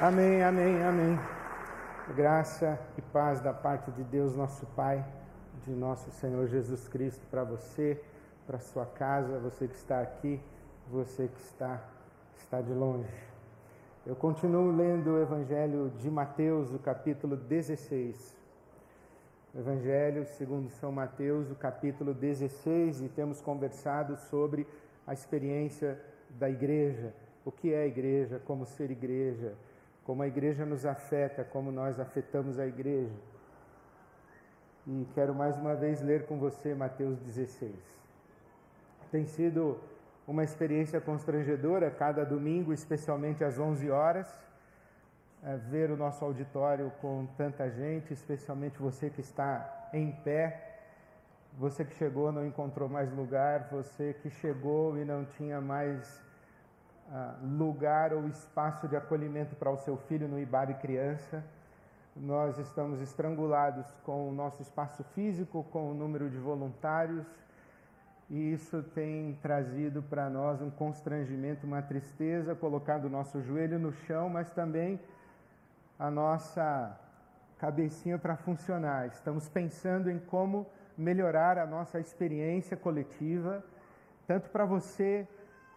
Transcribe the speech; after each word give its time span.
Amém, 0.00 0.44
amém, 0.44 0.80
amém. 0.80 1.18
Graça 2.14 2.78
e 2.96 3.02
paz 3.02 3.40
da 3.40 3.52
parte 3.52 3.90
de 3.90 4.04
Deus, 4.04 4.36
nosso 4.36 4.64
Pai, 4.76 5.04
de 5.64 5.72
nosso 5.72 6.08
Senhor 6.12 6.46
Jesus 6.46 6.86
Cristo, 6.86 7.26
para 7.28 7.42
você, 7.42 8.00
para 8.46 8.60
sua 8.60 8.86
casa, 8.86 9.40
você 9.40 9.66
que 9.66 9.74
está 9.74 10.00
aqui, 10.00 10.40
você 10.88 11.26
que 11.26 11.40
está, 11.40 11.82
está 12.36 12.60
de 12.60 12.72
longe. 12.72 13.12
Eu 14.06 14.14
continuo 14.14 14.70
lendo 14.70 15.14
o 15.14 15.20
Evangelho 15.20 15.92
de 15.98 16.08
Mateus, 16.08 16.72
o 16.72 16.78
capítulo 16.78 17.34
16. 17.34 18.36
Evangelho 19.52 20.24
segundo 20.26 20.70
São 20.70 20.92
Mateus, 20.92 21.50
o 21.50 21.56
capítulo 21.56 22.14
16, 22.14 23.00
e 23.00 23.08
temos 23.08 23.40
conversado 23.40 24.16
sobre 24.16 24.64
a 25.04 25.12
experiência 25.12 26.00
da 26.30 26.48
igreja, 26.48 27.12
o 27.44 27.50
que 27.50 27.74
é 27.74 27.84
igreja, 27.84 28.40
como 28.46 28.64
ser 28.64 28.92
igreja, 28.92 29.56
como 30.08 30.22
a 30.22 30.26
igreja 30.26 30.64
nos 30.64 30.86
afeta, 30.86 31.44
como 31.44 31.70
nós 31.70 32.00
afetamos 32.00 32.58
a 32.58 32.66
igreja. 32.66 33.12
E 34.86 35.06
quero 35.14 35.34
mais 35.34 35.54
uma 35.58 35.74
vez 35.74 36.00
ler 36.00 36.24
com 36.24 36.38
você 36.38 36.74
Mateus 36.74 37.18
16. 37.18 37.74
Tem 39.12 39.26
sido 39.26 39.78
uma 40.26 40.42
experiência 40.42 40.98
constrangedora 40.98 41.90
cada 41.90 42.24
domingo, 42.24 42.72
especialmente 42.72 43.44
às 43.44 43.58
11 43.58 43.90
horas, 43.90 44.26
é, 45.44 45.58
ver 45.58 45.90
o 45.90 45.96
nosso 45.96 46.24
auditório 46.24 46.90
com 47.02 47.26
tanta 47.36 47.68
gente, 47.68 48.10
especialmente 48.10 48.78
você 48.78 49.10
que 49.10 49.20
está 49.20 49.90
em 49.92 50.10
pé, 50.10 50.78
você 51.58 51.84
que 51.84 51.94
chegou 51.96 52.32
não 52.32 52.46
encontrou 52.46 52.88
mais 52.88 53.12
lugar, 53.12 53.68
você 53.70 54.14
que 54.22 54.30
chegou 54.30 54.96
e 54.96 55.04
não 55.04 55.26
tinha 55.26 55.60
mais 55.60 56.26
lugar 57.42 58.12
ou 58.12 58.28
espaço 58.28 58.86
de 58.86 58.96
acolhimento 58.96 59.56
para 59.56 59.70
o 59.70 59.76
seu 59.76 59.96
filho 59.96 60.28
no 60.28 60.38
Ibabe 60.38 60.74
Criança. 60.74 61.42
Nós 62.14 62.58
estamos 62.58 63.00
estrangulados 63.00 63.86
com 64.04 64.28
o 64.28 64.32
nosso 64.32 64.60
espaço 64.60 65.04
físico, 65.14 65.64
com 65.64 65.90
o 65.90 65.94
número 65.94 66.28
de 66.28 66.36
voluntários, 66.36 67.24
e 68.28 68.52
isso 68.52 68.82
tem 68.82 69.38
trazido 69.40 70.02
para 70.02 70.28
nós 70.28 70.60
um 70.60 70.68
constrangimento, 70.68 71.66
uma 71.66 71.80
tristeza, 71.80 72.54
colocado 72.54 73.06
o 73.06 73.10
nosso 73.10 73.40
joelho 73.40 73.78
no 73.78 73.92
chão, 73.92 74.28
mas 74.28 74.50
também 74.50 75.00
a 75.98 76.10
nossa 76.10 76.98
cabecinha 77.58 78.18
para 78.18 78.36
funcionar. 78.36 79.06
Estamos 79.06 79.48
pensando 79.48 80.10
em 80.10 80.18
como 80.18 80.66
melhorar 80.96 81.56
a 81.56 81.66
nossa 81.66 81.98
experiência 81.98 82.76
coletiva, 82.76 83.64
tanto 84.26 84.50
para 84.50 84.64
você 84.64 85.26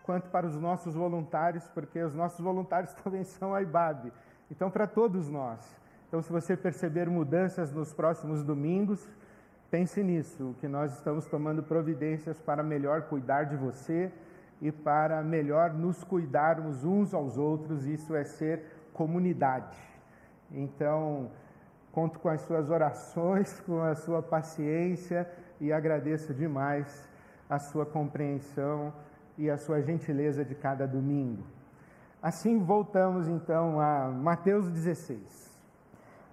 quanto 0.04 0.30
para 0.30 0.46
os 0.46 0.56
nossos 0.60 0.96
voluntários, 0.96 1.68
porque 1.70 2.02
os 2.02 2.14
nossos 2.14 2.40
voluntários 2.40 2.94
também 3.04 3.24
são 3.24 3.54
a 3.54 3.62
IBAB. 3.62 4.12
Então, 4.50 4.70
para 4.70 4.88
todos 4.88 5.30
nós. 5.30 5.60
Então, 6.08 6.22
se 6.22 6.32
você 6.32 6.58
perceber 6.58 7.10
mudanças 7.10 7.72
nos 7.72 7.94
próximos 7.94 8.44
domingos, 8.44 9.08
pense 9.70 10.04
nisso, 10.04 10.54
que 10.60 10.68
nós 10.68 10.94
estamos 10.94 11.26
tomando 11.26 11.64
providências 11.64 12.38
para 12.40 12.62
melhor 12.62 13.04
cuidar 13.04 13.46
de 13.46 13.56
você 13.56 14.12
e 14.62 14.72
para 14.72 15.24
melhor 15.24 15.74
nos 15.74 16.04
cuidarmos 16.04 16.84
uns 16.84 17.14
aos 17.14 17.38
outros, 17.38 17.86
isso 17.86 18.14
é 18.14 18.26
ser 18.26 18.62
comunidade. 18.94 19.80
Então, 20.52 21.32
conto 21.94 22.20
com 22.20 22.28
as 22.28 22.42
suas 22.42 22.70
orações, 22.70 23.60
com 23.62 23.82
a 23.82 23.96
sua 23.96 24.22
paciência 24.22 25.30
e 25.62 25.72
agradeço 25.72 26.34
demais 26.34 27.10
a 27.50 27.58
sua 27.58 27.86
compreensão 27.86 28.94
e 29.38 29.50
a 29.50 29.58
sua 29.58 29.82
gentileza 29.82 30.44
de 30.44 30.56
cada 30.56 30.88
domingo. 30.88 31.44
Assim, 32.22 32.60
voltamos 32.60 33.28
então 33.28 33.80
a 33.80 34.10
Mateus 34.10 34.70
16. 34.70 35.52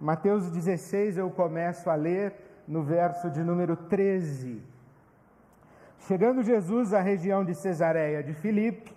Mateus 0.00 0.50
16 0.50 1.16
eu 1.16 1.30
começo 1.30 1.88
a 1.88 1.94
ler 1.94 2.34
no 2.67 2.83
verso 2.83 3.30
de 3.30 3.42
número 3.42 3.74
13. 3.74 4.62
Chegando 6.00 6.42
Jesus 6.42 6.92
à 6.92 7.00
região 7.00 7.45
de 7.45 7.55
Cesareia 7.55 8.23
de 8.23 8.34
Filipe, 8.34 8.95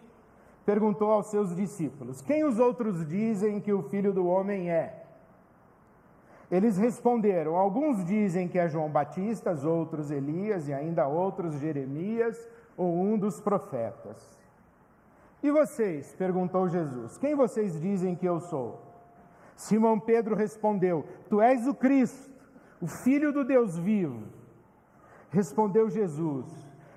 perguntou 0.66 1.12
aos 1.12 1.28
seus 1.28 1.56
discípulos: 1.56 2.22
Quem 2.22 2.44
os 2.44 2.60
outros 2.60 3.08
dizem 3.08 3.60
que 3.60 3.72
o 3.72 3.84
filho 3.84 4.14
do 4.14 4.28
homem 4.28 4.70
é? 4.70 5.04
Eles 6.52 6.78
responderam: 6.78 7.56
Alguns 7.56 8.04
dizem 8.06 8.48
que 8.48 8.60
é 8.60 8.68
João 8.68 8.90
Batista, 8.90 9.56
outros 9.66 10.12
Elias 10.12 10.68
e 10.68 10.74
ainda 10.74 11.08
outros 11.08 11.58
Jeremias 11.60 12.38
ou 12.82 13.00
um 13.00 13.16
dos 13.16 13.40
profetas. 13.40 14.18
E 15.44 15.52
vocês? 15.52 16.16
perguntou 16.16 16.68
Jesus. 16.68 17.16
Quem 17.16 17.36
vocês 17.36 17.80
dizem 17.80 18.16
que 18.16 18.26
eu 18.26 18.40
sou? 18.40 18.82
Simão 19.56 20.00
Pedro 20.00 20.36
respondeu: 20.36 21.06
Tu 21.30 21.40
és 21.40 21.68
o 21.68 21.76
Cristo, 21.76 22.32
o 22.82 22.88
Filho 22.88 23.32
do 23.32 23.44
Deus 23.44 23.78
vivo. 23.78 24.24
Respondeu 25.30 25.92
Jesus: 25.92 26.48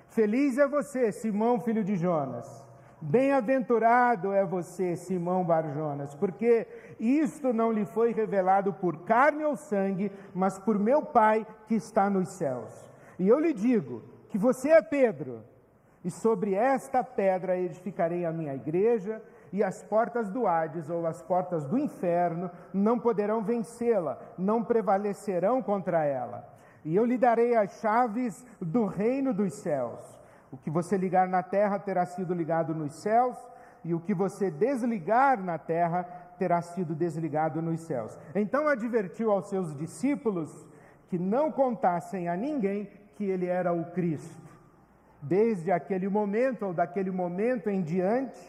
Feliz 0.07 0.57
é 0.57 0.67
você, 0.67 1.11
Simão, 1.11 1.59
filho 1.59 1.83
de 1.83 1.95
Jonas. 1.95 2.65
Bem-aventurado 2.99 4.31
é 4.31 4.43
você, 4.43 4.95
Simão 4.95 5.43
Barjonas, 5.43 6.15
porque 6.15 6.67
isto 6.99 7.53
não 7.53 7.71
lhe 7.71 7.85
foi 7.85 8.11
revelado 8.11 8.73
por 8.73 9.03
carne 9.03 9.43
ou 9.45 9.55
sangue, 9.55 10.11
mas 10.33 10.57
por 10.57 10.79
meu 10.79 11.03
Pai 11.03 11.45
que 11.67 11.75
está 11.75 12.09
nos 12.09 12.29
céus. 12.29 12.73
E 13.19 13.27
eu 13.27 13.39
lhe 13.39 13.53
digo 13.53 14.01
que 14.29 14.37
você 14.39 14.69
é 14.69 14.81
Pedro 14.81 15.43
e 16.05 16.11
sobre 16.11 16.53
esta 16.53 17.03
pedra 17.03 17.57
edificarei 17.57 18.25
a 18.25 18.31
minha 18.31 18.53
igreja, 18.53 19.19
e 19.51 19.63
as 19.63 19.81
portas 19.81 20.29
do 20.29 20.45
Hades 20.45 20.87
ou 20.87 21.07
as 21.07 21.19
portas 21.23 21.65
do 21.65 21.79
inferno 21.79 22.51
não 22.71 22.99
poderão 22.99 23.43
vencê-la, 23.43 24.19
não 24.37 24.63
prevalecerão 24.63 25.63
contra 25.63 26.05
ela. 26.05 26.47
E 26.83 26.95
eu 26.95 27.05
lhe 27.05 27.17
darei 27.17 27.55
as 27.55 27.79
chaves 27.79 28.45
do 28.61 28.85
reino 28.85 29.33
dos 29.33 29.55
céus. 29.55 29.99
O 30.51 30.57
que 30.57 30.69
você 30.69 30.95
ligar 30.95 31.27
na 31.27 31.41
terra 31.41 31.79
terá 31.79 32.05
sido 32.05 32.35
ligado 32.35 32.75
nos 32.75 32.93
céus, 32.93 33.35
e 33.83 33.91
o 33.91 33.99
que 33.99 34.13
você 34.13 34.51
desligar 34.51 35.41
na 35.41 35.57
terra 35.57 36.03
terá 36.37 36.61
sido 36.61 36.93
desligado 36.93 37.63
nos 37.63 37.81
céus. 37.81 38.15
Então 38.35 38.67
advertiu 38.67 39.31
aos 39.31 39.49
seus 39.49 39.75
discípulos 39.75 40.67
que 41.07 41.17
não 41.17 41.51
contassem 41.51 42.29
a 42.29 42.37
ninguém 42.37 42.87
que 43.15 43.23
ele 43.23 43.47
era 43.47 43.73
o 43.73 43.85
Cristo. 43.85 44.44
Desde 45.21 45.71
aquele 45.71 46.07
momento, 46.07 46.67
ou 46.67 46.73
daquele 46.73 47.11
momento 47.11 47.69
em 47.69 47.81
diante, 47.81 48.39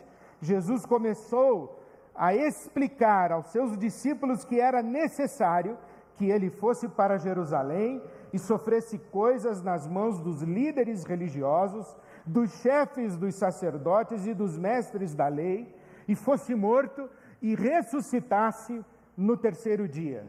Jesus 0.40 0.84
começou 0.84 1.82
a 2.14 2.34
explicar 2.34 3.32
aos 3.32 3.46
seus 3.46 3.76
discípulos 3.76 4.44
que 4.44 4.60
era 4.60 4.82
necessário 4.82 5.76
que 6.16 6.30
ele 6.30 6.50
fosse 6.50 6.88
para 6.88 7.18
Jerusalém 7.18 8.02
e 8.32 8.38
sofresse 8.38 8.98
coisas 8.98 9.62
nas 9.62 9.86
mãos 9.86 10.18
dos 10.20 10.42
líderes 10.42 11.04
religiosos, 11.04 11.94
dos 12.24 12.50
chefes 12.60 13.16
dos 13.16 13.34
sacerdotes 13.34 14.26
e 14.26 14.32
dos 14.34 14.56
mestres 14.56 15.14
da 15.14 15.28
lei, 15.28 15.74
e 16.08 16.14
fosse 16.14 16.54
morto 16.54 17.08
e 17.42 17.54
ressuscitasse 17.54 18.84
no 19.16 19.36
terceiro 19.36 19.86
dia. 19.86 20.26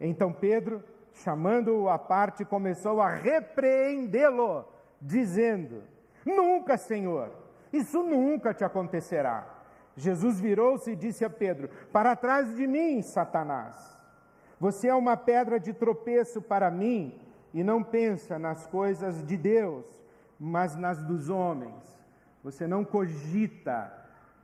Então 0.00 0.32
Pedro, 0.32 0.82
chamando-o 1.12 1.88
à 1.88 1.98
parte, 1.98 2.44
começou 2.44 3.00
a 3.00 3.10
repreendê-lo 3.10 4.64
dizendo: 5.00 5.82
Nunca, 6.24 6.76
Senhor, 6.76 7.32
isso 7.72 8.02
nunca 8.02 8.52
te 8.52 8.64
acontecerá. 8.64 9.46
Jesus 9.96 10.40
virou-se 10.40 10.90
e 10.90 10.96
disse 10.96 11.24
a 11.24 11.30
Pedro: 11.30 11.68
Para 11.92 12.16
trás 12.16 12.54
de 12.56 12.66
mim, 12.66 13.02
Satanás. 13.02 13.98
Você 14.58 14.88
é 14.88 14.94
uma 14.94 15.16
pedra 15.16 15.58
de 15.58 15.72
tropeço 15.72 16.42
para 16.42 16.70
mim 16.70 17.18
e 17.54 17.64
não 17.64 17.82
pensa 17.82 18.38
nas 18.38 18.66
coisas 18.66 19.24
de 19.26 19.36
Deus, 19.36 19.86
mas 20.38 20.76
nas 20.76 21.02
dos 21.02 21.30
homens. 21.30 21.98
Você 22.44 22.66
não 22.66 22.84
cogita 22.84 23.92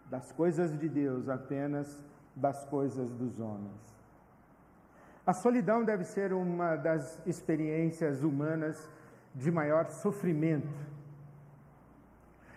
das 0.06 0.32
coisas 0.32 0.78
de 0.78 0.88
Deus, 0.88 1.28
apenas 1.28 2.02
das 2.34 2.64
coisas 2.64 3.10
dos 3.12 3.38
homens. 3.40 3.96
A 5.26 5.32
solidão 5.32 5.84
deve 5.84 6.04
ser 6.04 6.32
uma 6.32 6.76
das 6.76 7.20
experiências 7.26 8.22
humanas 8.22 8.88
de 9.36 9.50
maior 9.50 9.90
sofrimento. 9.90 10.74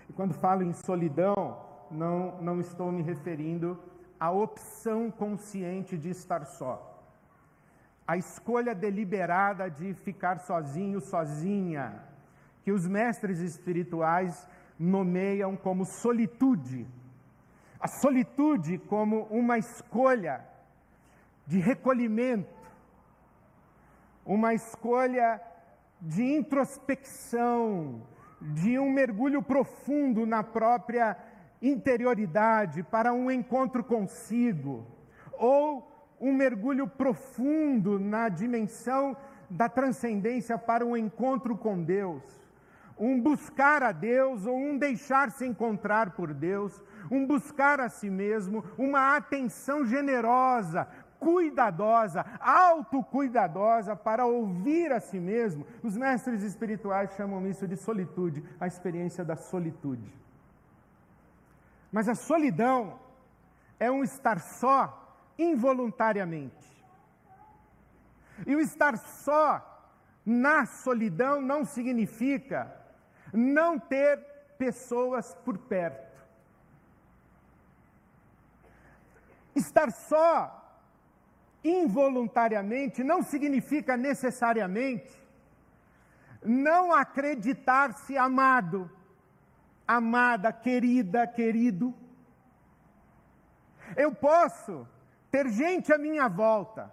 E 0.10 0.14
quando 0.14 0.34
falo 0.34 0.64
em 0.64 0.72
solidão, 0.72 1.58
não, 1.92 2.42
não 2.42 2.62
estou 2.62 2.90
me 2.92 3.02
referindo 3.02 3.78
à 4.18 4.32
opção 4.32 5.12
consciente 5.12 5.98
de 5.98 6.10
estar 6.10 6.46
só. 6.46 6.86
A 8.08 8.16
escolha 8.18 8.74
deliberada 8.74 9.70
de 9.70 9.94
ficar 9.94 10.40
sozinho, 10.40 11.02
sozinha, 11.02 12.02
que 12.64 12.72
os 12.72 12.88
mestres 12.88 13.40
espirituais 13.40 14.48
nomeiam 14.80 15.56
como 15.58 15.86
solitude. 15.86 16.88
A 17.80 17.88
solitude 17.88 18.78
como 18.78 19.24
uma 19.24 19.58
escolha 19.58 20.46
de 21.46 21.60
recolhimento, 21.60 22.50
uma 24.26 24.54
escolha 24.54 25.42
de 26.02 26.24
introspecção, 26.24 28.02
de 28.42 28.80
um 28.80 28.90
mergulho 28.90 29.42
profundo 29.42 30.26
na 30.26 30.44
própria 30.44 31.18
interioridade 31.62 32.84
para 32.84 33.14
um 33.14 33.30
encontro 33.30 33.84
consigo, 33.84 34.88
ou 35.34 35.90
um 36.20 36.34
mergulho 36.34 36.88
profundo 36.88 38.00
na 38.00 38.30
dimensão 38.30 39.16
da 39.50 39.68
transcendência 39.68 40.58
para 40.58 40.86
um 40.86 40.96
encontro 40.96 41.58
com 41.58 41.82
Deus, 41.84 42.24
um 42.98 43.20
buscar 43.20 43.82
a 43.82 43.92
Deus 43.92 44.46
ou 44.46 44.58
um 44.58 44.78
deixar-se 44.78 45.46
encontrar 45.46 46.12
por 46.12 46.34
Deus, 46.34 46.82
um 47.10 47.26
buscar 47.26 47.80
a 47.80 47.90
si 47.90 48.10
mesmo, 48.10 48.64
uma 48.78 49.16
atenção 49.16 49.86
generosa, 49.86 50.88
cuidadosa, 51.20 52.26
autocuidadosa 52.40 53.96
para 53.96 54.26
ouvir 54.26 54.92
a 54.92 55.00
si 55.00 55.20
mesmo. 55.20 55.68
Os 55.84 55.96
mestres 55.98 56.42
espirituais 56.42 57.14
chamam 57.16 57.46
isso 57.48 57.68
de 57.68 57.76
solitude, 57.76 58.44
a 58.60 58.66
experiência 58.66 59.24
da 59.24 59.36
solitude. 59.36 60.12
Mas 61.92 62.08
a 62.08 62.16
solidão 62.16 63.00
é 63.80 63.92
um 63.92 64.04
estar 64.04 64.40
só 64.40 65.18
involuntariamente. 65.38 66.70
E 68.48 68.56
o 68.56 68.60
estar 68.60 68.98
só 68.98 69.66
na 70.26 70.66
solidão 70.66 71.42
não 71.42 71.66
significa 71.66 72.74
não 73.34 73.78
ter 73.80 74.18
pessoas 74.58 75.34
por 75.46 75.58
perto. 75.58 76.08
Estar 79.56 79.92
só 79.92 80.60
involuntariamente 81.64 83.04
não 83.04 83.22
significa 83.22 83.98
necessariamente 83.98 85.20
não 86.44 86.94
acreditar-se 86.94 88.18
amado, 88.18 88.90
amada, 89.88 90.54
querida, 90.54 91.28
querido. 91.28 91.94
Eu 93.96 94.14
posso 94.14 94.88
ter 95.30 95.50
gente 95.50 95.92
à 95.92 95.98
minha 95.98 96.28
volta, 96.30 96.92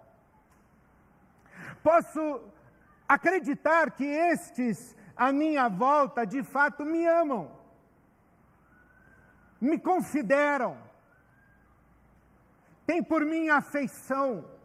posso 1.81 2.41
acreditar 3.07 3.91
que 3.91 4.03
estes 4.03 4.95
à 5.15 5.31
minha 5.31 5.69
volta 5.69 6.25
de 6.25 6.43
fato 6.43 6.83
me 6.83 7.05
amam, 7.07 7.49
me 9.61 9.79
consideram, 9.79 10.77
têm 12.85 13.01
por 13.01 13.25
mim 13.25 13.49
afeição 13.49 14.56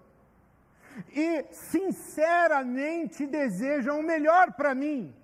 e 1.10 1.44
sinceramente 1.50 3.26
desejam 3.26 4.00
o 4.00 4.02
melhor 4.02 4.52
para 4.52 4.74
mim, 4.74 5.14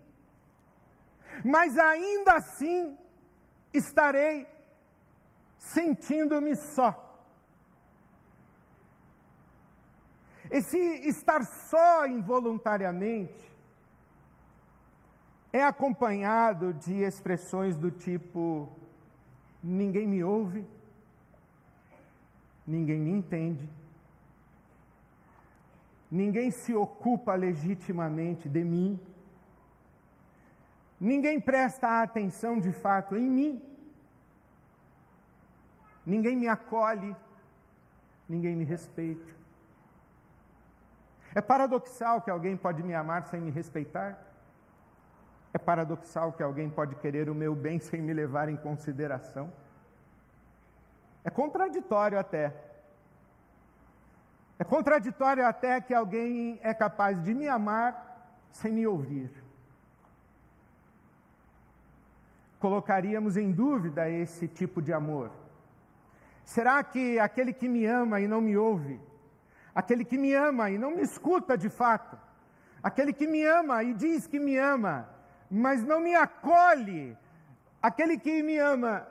mas 1.45 1.79
ainda 1.79 2.35
assim 2.35 2.97
estarei 3.73 4.47
sentindo-me 5.59 6.57
só. 6.57 7.05
Esse 10.51 10.79
estar 11.07 11.45
só 11.45 12.07
involuntariamente 12.07 13.49
é 15.53 15.63
acompanhado 15.63 16.73
de 16.73 17.03
expressões 17.03 17.77
do 17.77 17.91
tipo: 17.91 18.69
ninguém 19.63 20.07
me 20.07 20.25
ouve, 20.25 20.67
ninguém 22.67 22.99
me 22.99 23.11
entende, 23.11 23.69
ninguém 26.11 26.51
se 26.51 26.75
ocupa 26.75 27.35
legitimamente 27.35 28.49
de 28.49 28.65
mim, 28.65 28.99
ninguém 31.01 31.41
presta 31.41 32.03
atenção 32.03 32.59
de 32.59 32.73
fato 32.73 33.17
em 33.17 33.29
mim, 33.29 33.63
ninguém 36.05 36.37
me 36.37 36.49
acolhe, 36.49 37.15
ninguém 38.29 38.57
me 38.57 38.65
respeita. 38.65 39.39
É 41.35 41.41
paradoxal 41.41 42.23
que 42.23 42.31
alguém 42.31 42.57
pode 42.57 42.83
me 42.83 42.95
amar 42.95 43.25
sem 43.25 43.41
me 43.41 43.51
respeitar? 43.51 44.19
É 45.53 45.59
paradoxal 45.59 46.33
que 46.33 46.43
alguém 46.43 46.69
pode 46.69 46.95
querer 46.97 47.29
o 47.29 47.35
meu 47.35 47.55
bem 47.55 47.79
sem 47.79 48.01
me 48.01 48.13
levar 48.13 48.49
em 48.49 48.57
consideração? 48.57 49.53
É 51.25 51.31
contraditório 51.31 52.19
até. 52.19 52.68
É 54.59 54.65
contraditório 54.65 55.47
até 55.47 55.81
que 55.81 55.95
alguém 55.95 56.59
é 56.63 56.75
capaz 56.75 57.23
de 57.23 57.33
me 57.33 57.49
amar 57.49 57.91
sem 58.51 58.73
me 58.73 58.87
ouvir. 58.87 59.31
Colocaríamos 62.59 63.37
em 63.37 63.53
dúvida 63.53 64.11
esse 64.11 64.49
tipo 64.49 64.83
de 64.83 64.93
amor. 64.93 65.31
Será 66.45 66.83
que 66.83 67.19
aquele 67.21 67.53
que 67.53 67.69
me 67.69 67.87
ama 67.87 68.21
e 68.21 68.27
não 68.27 68.41
me 68.41 68.57
ouve 68.57 69.01
aquele 69.79 70.05
que 70.05 70.19
me 70.19 70.35
ama 70.35 70.69
e 70.71 70.77
não 70.77 70.91
me 70.91 71.03
escuta 71.03 71.57
de 71.57 71.69
fato, 71.69 72.19
aquele 72.83 73.13
que 73.13 73.29
me 73.29 73.45
ama 73.45 73.85
e 73.85 73.95
diz 73.95 74.27
que 74.27 74.41
me 74.41 74.59
ama, 74.59 75.09
mas 75.49 75.85
não 75.85 76.01
me 76.01 76.17
acolhe, 76.17 77.17
aquele 77.81 78.19
que 78.19 78.43
me 78.43 78.59
ama 78.59 79.07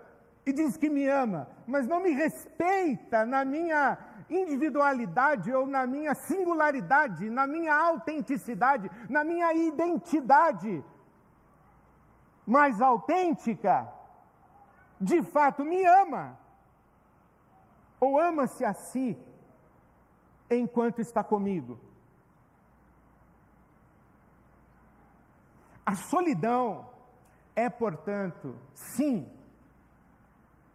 e 0.47 0.53
diz 0.53 0.77
que 0.77 0.89
me 0.89 1.05
ama, 1.05 1.45
mas 1.67 1.85
não 1.85 1.99
me 2.01 2.11
respeita 2.11 3.25
na 3.25 3.43
minha 3.43 3.97
individualidade 4.29 5.53
ou 5.53 5.67
na 5.67 5.85
minha 5.85 6.15
singularidade, 6.15 7.29
na 7.29 7.45
minha 7.45 7.75
autenticidade, 7.75 8.89
na 9.09 9.25
minha 9.25 9.53
identidade 9.53 10.81
mais 12.45 12.79
autêntica, 12.79 13.91
de 15.01 15.21
fato 15.21 15.65
me 15.65 15.83
ama, 15.83 16.39
ou 17.99 18.17
ama-se 18.17 18.63
a 18.63 18.73
si 18.73 19.17
enquanto 20.49 21.01
está 21.01 21.25
comigo. 21.25 21.77
A 25.85 25.93
solidão 25.93 26.89
é, 27.53 27.69
portanto, 27.69 28.55
sim, 28.73 29.29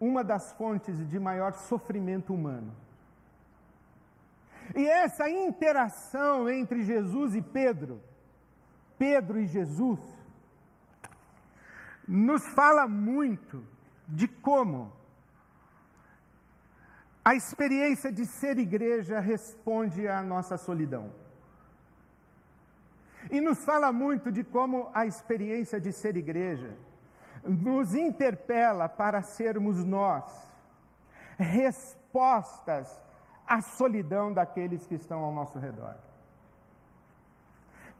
uma 0.02 0.24
das 0.24 0.52
fontes 0.54 1.08
de 1.08 1.18
maior 1.20 1.52
sofrimento 1.52 2.34
humano. 2.34 2.74
E 4.74 4.84
essa 4.84 5.30
interação 5.30 6.50
entre 6.50 6.82
Jesus 6.82 7.36
e 7.36 7.40
Pedro, 7.40 8.02
Pedro 8.98 9.38
e 9.38 9.46
Jesus, 9.46 10.00
nos 12.06 12.44
fala 12.48 12.88
muito 12.88 13.64
de 14.08 14.26
como 14.26 14.92
a 17.24 17.36
experiência 17.36 18.10
de 18.10 18.26
ser 18.26 18.58
igreja 18.58 19.20
responde 19.20 20.08
à 20.08 20.20
nossa 20.20 20.56
solidão. 20.56 21.12
E 23.30 23.40
nos 23.40 23.64
fala 23.64 23.92
muito 23.92 24.32
de 24.32 24.42
como 24.42 24.90
a 24.92 25.06
experiência 25.06 25.80
de 25.80 25.92
ser 25.92 26.16
igreja 26.16 26.76
nos 27.44 27.94
interpela 27.94 28.88
para 28.88 29.22
sermos 29.22 29.84
nós 29.84 30.24
respostas 31.36 33.00
à 33.46 33.60
solidão 33.60 34.32
daqueles 34.32 34.86
que 34.86 34.94
estão 34.94 35.24
ao 35.24 35.32
nosso 35.32 35.58
redor. 35.58 35.96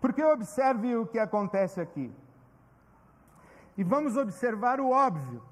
Porque 0.00 0.22
observe 0.22 0.96
o 0.96 1.06
que 1.06 1.18
acontece 1.18 1.80
aqui. 1.80 2.12
E 3.76 3.84
vamos 3.84 4.16
observar 4.16 4.80
o 4.80 4.90
óbvio. 4.90 5.42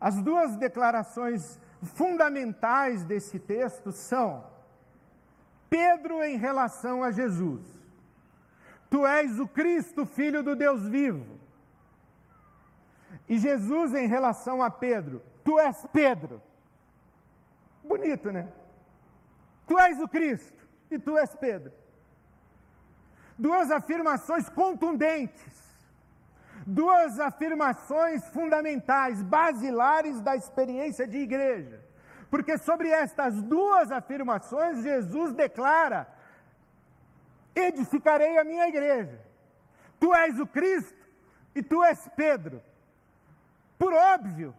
As 0.00 0.20
duas 0.22 0.56
declarações 0.56 1.60
fundamentais 1.82 3.04
desse 3.04 3.38
texto 3.38 3.92
são: 3.92 4.44
Pedro 5.68 6.22
em 6.22 6.36
relação 6.36 7.02
a 7.02 7.10
Jesus, 7.10 7.79
Tu 8.90 9.06
és 9.06 9.38
o 9.38 9.46
Cristo, 9.46 10.04
filho 10.04 10.42
do 10.42 10.56
Deus 10.56 10.88
vivo. 10.88 11.38
E 13.28 13.38
Jesus 13.38 13.94
em 13.94 14.06
relação 14.06 14.62
a 14.62 14.70
Pedro, 14.70 15.22
Tu 15.44 15.58
és 15.58 15.86
Pedro. 15.92 16.42
Bonito, 17.84 18.30
né? 18.30 18.52
Tu 19.66 19.78
és 19.78 20.00
o 20.00 20.08
Cristo 20.08 20.66
e 20.90 20.98
tu 20.98 21.16
és 21.16 21.34
Pedro. 21.36 21.72
Duas 23.38 23.70
afirmações 23.70 24.48
contundentes 24.48 25.60
duas 26.66 27.18
afirmações 27.18 28.26
fundamentais, 28.28 29.22
basilares 29.22 30.20
da 30.20 30.36
experiência 30.36 31.06
de 31.06 31.18
igreja. 31.18 31.80
Porque 32.30 32.56
sobre 32.58 32.88
estas 32.88 33.42
duas 33.42 33.90
afirmações, 33.90 34.82
Jesus 34.82 35.32
declara: 35.32 36.06
edificarei 37.54 38.38
a 38.38 38.44
minha 38.44 38.68
igreja. 38.68 39.20
Tu 39.98 40.14
és 40.14 40.38
o 40.38 40.46
Cristo 40.46 41.06
e 41.54 41.62
tu 41.62 41.82
és 41.84 42.08
Pedro. 42.16 42.62
Por 43.78 43.92
óbvio, 43.92 44.54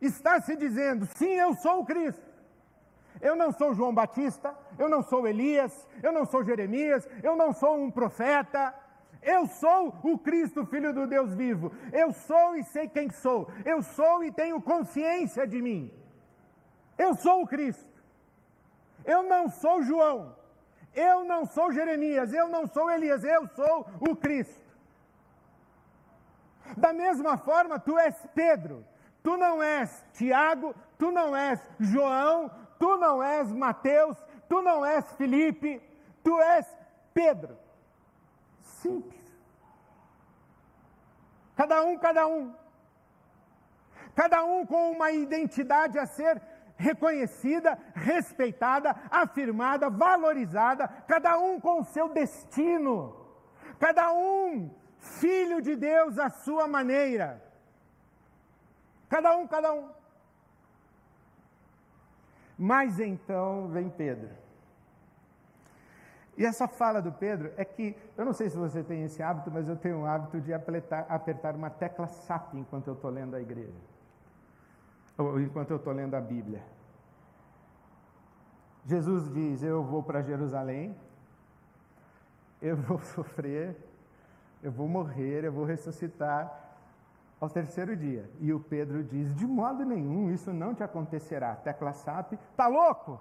está 0.00 0.40
se 0.40 0.56
dizendo: 0.56 1.06
sim, 1.16 1.32
eu 1.34 1.54
sou 1.54 1.80
o 1.80 1.84
Cristo. 1.84 2.30
Eu 3.20 3.36
não 3.36 3.52
sou 3.52 3.74
João 3.74 3.94
Batista, 3.94 4.56
eu 4.78 4.88
não 4.88 5.02
sou 5.02 5.28
Elias, 5.28 5.86
eu 6.02 6.10
não 6.10 6.24
sou 6.24 6.42
Jeremias, 6.42 7.06
eu 7.22 7.36
não 7.36 7.52
sou 7.52 7.76
um 7.76 7.90
profeta, 7.90 8.74
eu 9.22 9.46
sou 9.46 9.94
o 10.02 10.18
Cristo, 10.18 10.64
Filho 10.64 10.94
do 10.94 11.06
Deus 11.06 11.34
vivo. 11.34 11.72
Eu 11.92 12.12
sou 12.12 12.56
e 12.56 12.64
sei 12.64 12.88
quem 12.88 13.10
sou. 13.10 13.50
Eu 13.64 13.82
sou 13.82 14.24
e 14.24 14.32
tenho 14.32 14.60
consciência 14.62 15.46
de 15.46 15.60
mim. 15.60 15.92
Eu 16.96 17.14
sou 17.14 17.42
o 17.42 17.46
Cristo. 17.46 18.02
Eu 19.04 19.22
não 19.22 19.50
sou 19.50 19.82
João. 19.82 20.34
Eu 20.94 21.24
não 21.24 21.44
sou 21.46 21.72
Jeremias. 21.72 22.32
Eu 22.32 22.48
não 22.48 22.66
sou 22.66 22.90
Elias. 22.90 23.24
Eu 23.24 23.48
sou 23.48 23.86
o 24.00 24.16
Cristo. 24.16 24.60
Da 26.76 26.92
mesma 26.92 27.36
forma, 27.36 27.78
tu 27.78 27.98
és 27.98 28.16
Pedro. 28.34 28.84
Tu 29.22 29.36
não 29.36 29.62
és 29.62 30.04
Tiago. 30.12 30.74
Tu 30.98 31.10
não 31.10 31.36
és 31.36 31.60
João. 31.78 32.50
Tu 32.78 32.96
não 32.96 33.22
és 33.22 33.50
Mateus. 33.52 34.16
Tu 34.48 34.62
não 34.62 34.84
és 34.84 35.04
Felipe. 35.12 35.80
Tu 36.22 36.40
és 36.40 36.66
Pedro. 37.14 37.56
Simples. 38.62 39.20
Cada 41.56 41.82
um, 41.84 41.98
cada 41.98 42.26
um. 42.26 42.54
Cada 44.14 44.44
um 44.44 44.66
com 44.66 44.92
uma 44.92 45.10
identidade 45.12 45.98
a 45.98 46.06
ser 46.06 46.40
reconhecida, 46.88 47.78
respeitada, 47.94 48.96
afirmada, 49.10 49.90
valorizada, 49.90 50.88
cada 51.06 51.38
um 51.38 51.60
com 51.60 51.80
o 51.80 51.84
seu 51.84 52.08
destino, 52.08 53.14
cada 53.78 54.12
um 54.12 54.70
filho 54.98 55.60
de 55.60 55.76
Deus 55.76 56.18
à 56.18 56.28
sua 56.30 56.66
maneira. 56.66 57.42
Cada 59.08 59.36
um, 59.36 59.46
cada 59.46 59.72
um. 59.72 59.88
Mas 62.56 63.00
então 63.00 63.68
vem 63.68 63.88
Pedro. 63.88 64.30
E 66.36 66.44
essa 66.44 66.66
fala 66.66 67.02
do 67.02 67.12
Pedro 67.12 67.52
é 67.56 67.64
que, 67.64 67.94
eu 68.16 68.24
não 68.24 68.32
sei 68.32 68.48
se 68.48 68.56
você 68.56 68.82
tem 68.82 69.02
esse 69.04 69.22
hábito, 69.22 69.50
mas 69.50 69.68
eu 69.68 69.76
tenho 69.76 70.02
o 70.02 70.06
hábito 70.06 70.40
de 70.40 70.54
apertar, 70.54 71.04
apertar 71.08 71.54
uma 71.54 71.68
tecla 71.68 72.06
SAP 72.06 72.54
enquanto 72.54 72.86
eu 72.86 72.94
estou 72.94 73.10
lendo 73.10 73.34
a 73.34 73.40
igreja, 73.40 73.74
enquanto 75.40 75.70
eu 75.70 75.76
estou 75.76 75.92
lendo 75.92 76.14
a 76.14 76.20
Bíblia. 76.20 76.62
Jesus 78.86 79.32
diz: 79.32 79.62
Eu 79.62 79.82
vou 79.82 80.02
para 80.02 80.22
Jerusalém, 80.22 80.96
eu 82.60 82.76
vou 82.76 82.98
sofrer, 83.14 83.76
eu 84.62 84.72
vou 84.72 84.88
morrer, 84.88 85.44
eu 85.44 85.52
vou 85.52 85.64
ressuscitar 85.64 86.68
ao 87.40 87.48
terceiro 87.48 87.96
dia. 87.96 88.28
E 88.38 88.52
o 88.52 88.60
Pedro 88.60 89.02
diz: 89.02 89.34
De 89.34 89.46
modo 89.46 89.84
nenhum, 89.84 90.30
isso 90.30 90.52
não 90.52 90.74
te 90.74 90.82
acontecerá. 90.82 91.56
Tecla 91.56 91.92
SAP, 91.92 92.34
tá 92.56 92.66
louco? 92.66 93.20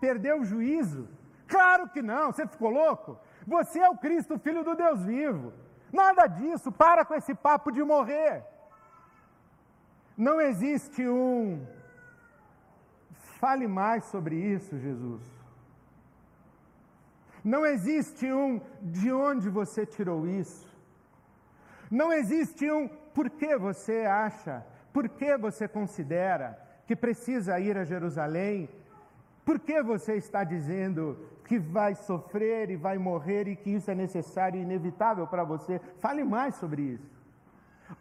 Perdeu 0.00 0.40
o 0.40 0.44
juízo? 0.44 1.08
Claro 1.46 1.88
que 1.88 2.02
não, 2.02 2.32
você 2.32 2.46
ficou 2.46 2.70
louco? 2.70 3.18
Você 3.46 3.78
é 3.78 3.88
o 3.88 3.96
Cristo, 3.96 4.38
filho 4.38 4.64
do 4.64 4.74
Deus 4.74 5.04
vivo. 5.04 5.52
Nada 5.92 6.26
disso, 6.26 6.72
para 6.72 7.04
com 7.04 7.14
esse 7.14 7.34
papo 7.34 7.70
de 7.70 7.82
morrer. 7.82 8.44
Não 10.16 10.40
existe 10.40 11.06
um. 11.06 11.66
Fale 13.38 13.66
mais 13.66 14.04
sobre 14.04 14.36
isso, 14.36 14.78
Jesus. 14.78 15.22
Não 17.44 17.64
existe 17.64 18.32
um 18.32 18.60
de 18.82 19.12
onde 19.12 19.48
você 19.48 19.84
tirou 19.84 20.26
isso. 20.26 20.66
Não 21.90 22.12
existe 22.12 22.70
um 22.70 22.88
por 22.88 23.30
que 23.30 23.56
você 23.56 24.04
acha, 24.04 24.64
por 24.92 25.08
que 25.08 25.36
você 25.36 25.68
considera 25.68 26.58
que 26.86 26.96
precisa 26.96 27.60
ir 27.60 27.76
a 27.76 27.84
Jerusalém 27.84 28.68
por 29.46 29.60
que 29.60 29.80
você 29.80 30.16
está 30.16 30.42
dizendo 30.42 31.16
que 31.44 31.56
vai 31.56 31.94
sofrer 31.94 32.68
e 32.68 32.74
vai 32.74 32.98
morrer 32.98 33.46
e 33.46 33.54
que 33.54 33.70
isso 33.70 33.88
é 33.88 33.94
necessário 33.94 34.58
e 34.58 34.62
inevitável 34.64 35.24
para 35.24 35.44
você? 35.44 35.80
Fale 36.00 36.24
mais 36.24 36.56
sobre 36.56 36.82
isso. 36.82 37.15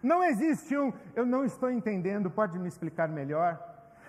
Não 0.01 0.23
existe 0.23 0.77
um, 0.77 0.91
eu 1.15 1.25
não 1.25 1.45
estou 1.45 1.69
entendendo, 1.69 2.29
pode 2.29 2.57
me 2.57 2.67
explicar 2.67 3.07
melhor? 3.07 3.59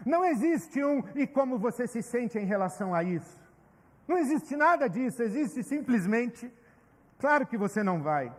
Não 0.04 0.24
existe 0.24 0.84
um, 0.84 1.02
e 1.14 1.26
como 1.26 1.58
você 1.58 1.86
se 1.86 2.02
sente 2.02 2.38
em 2.38 2.44
relação 2.44 2.94
a 2.94 3.02
isso? 3.02 3.38
Não 4.06 4.18
existe 4.18 4.56
nada 4.56 4.88
disso, 4.88 5.22
existe 5.22 5.62
simplesmente, 5.62 6.52
claro 7.18 7.46
que 7.46 7.56
você 7.56 7.82
não 7.82 8.02
vai. 8.02 8.32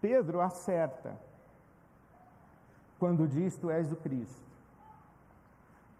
Pedro 0.00 0.40
acerta 0.40 1.18
quando 2.98 3.28
diz 3.28 3.56
tu 3.56 3.70
és 3.70 3.92
o 3.92 3.96
Cristo. 3.96 4.50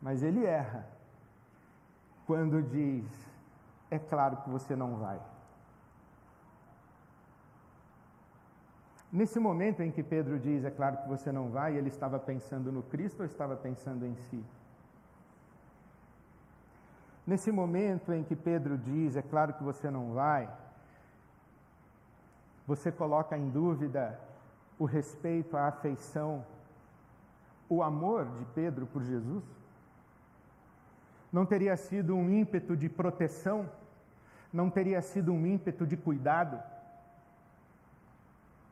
Mas 0.01 0.23
ele 0.23 0.45
erra 0.47 0.87
quando 2.27 2.63
diz 2.63 3.05
é 3.91 3.99
claro 3.99 4.39
que 4.39 4.49
você 4.49 4.75
não 4.75 4.97
vai. 4.97 5.21
Nesse 9.13 9.41
momento 9.41 9.83
em 9.83 9.91
que 9.91 10.03
Pedro 10.03 10.39
diz 10.39 10.65
é 10.65 10.71
claro 10.71 10.99
que 10.99 11.09
você 11.09 11.33
não 11.33 11.49
vai, 11.51 11.77
ele 11.77 11.89
estava 11.89 12.19
pensando 12.19 12.71
no 12.71 12.83
Cristo 12.83 13.21
ou 13.21 13.27
estava 13.27 13.57
pensando 13.57 14.07
em 14.07 14.15
si? 14.15 14.45
Nesse 17.27 17.51
momento 17.51 18.13
em 18.13 18.23
que 18.23 18.37
Pedro 18.37 18.79
diz 18.79 19.17
é 19.17 19.23
claro 19.23 19.53
que 19.55 19.63
você 19.63 19.91
não 19.91 20.13
vai, 20.13 20.49
você 22.67 22.93
coloca 22.93 23.37
em 23.37 23.51
dúvida 23.51 24.19
o 24.79 24.85
respeito, 24.85 25.57
a 25.57 25.67
afeição 25.67 26.45
o 27.71 27.85
amor 27.85 28.27
de 28.37 28.45
Pedro 28.47 28.85
por 28.85 29.03
Jesus? 29.03 29.45
Não 31.33 31.47
teria 31.47 31.77
sido 31.77 32.17
um 32.17 32.29
ímpeto 32.29 32.77
de 32.77 32.89
proteção? 32.89 33.71
Não 34.53 34.69
teria 34.69 35.01
sido 35.01 35.33
um 35.33 35.47
ímpeto 35.47 35.87
de 35.87 35.97
cuidado? 35.97 36.61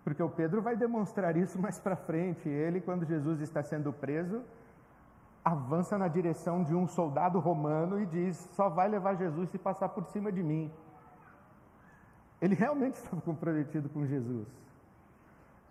Porque 0.08 0.22
o 0.22 0.28
Pedro 0.28 0.62
vai 0.62 0.74
demonstrar 0.76 1.36
isso 1.36 1.58
mais 1.64 1.78
para 1.78 1.96
frente. 1.96 2.48
Ele, 2.48 2.80
quando 2.80 3.04
Jesus 3.04 3.40
está 3.40 3.62
sendo 3.62 3.92
preso, 3.92 4.42
avança 5.44 5.98
na 5.98 6.08
direção 6.08 6.62
de 6.62 6.74
um 6.74 6.86
soldado 6.86 7.38
romano 7.38 8.00
e 8.00 8.06
diz: 8.06 8.36
Só 8.52 8.68
vai 8.68 8.88
levar 8.88 9.16
Jesus 9.16 9.50
se 9.50 9.58
passar 9.58 9.90
por 9.90 10.04
cima 10.06 10.32
de 10.32 10.42
mim. 10.42 10.70
Ele 12.40 12.54
realmente 12.54 12.94
estava 13.02 13.20
comprometido 13.20 13.88
com 13.88 14.06
Jesus. 14.06 14.48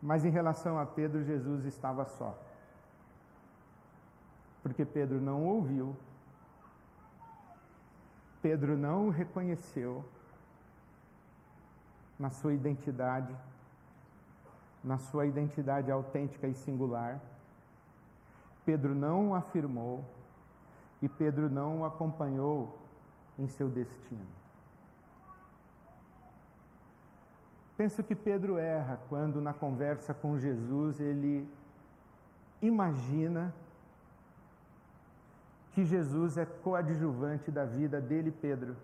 Mas 0.01 0.24
em 0.24 0.29
relação 0.29 0.77
a 0.77 0.86
Pedro, 0.86 1.24
Jesus 1.24 1.65
estava 1.65 2.06
só 2.06 2.38
porque 4.67 4.84
Pedro 4.84 5.22
não 5.22 5.46
ouviu, 5.46 5.96
Pedro 8.41 8.77
não 8.77 9.08
o 9.08 9.10
reconheceu 9.10 10.03
na 12.20 12.29
sua 12.29 12.53
identidade, 12.53 13.34
na 14.88 14.98
sua 14.98 15.25
identidade 15.25 15.91
autêntica 15.91 16.48
e 16.48 16.53
singular. 16.53 17.20
Pedro 18.65 18.96
não 18.96 19.29
o 19.29 19.36
afirmou 19.36 20.03
e 21.01 21.10
Pedro 21.10 21.50
não 21.50 21.82
o 21.82 21.86
acompanhou 21.86 22.79
em 23.38 23.48
seu 23.48 23.70
destino. 23.70 24.25
Penso 27.75 28.01
que 28.01 28.15
Pedro 28.15 28.58
erra 28.58 29.00
quando, 29.08 29.39
na 29.39 29.53
conversa 29.53 30.13
com 30.13 30.39
Jesus, 30.39 31.00
ele 31.00 31.48
imagina 32.60 33.53
que 35.74 35.86
Jesus 35.86 36.38
é 36.38 36.46
coadjuvante 36.46 37.51
da 37.51 37.65
vida 37.65 38.01
dele, 38.01 38.32
Pedro. 38.32 38.75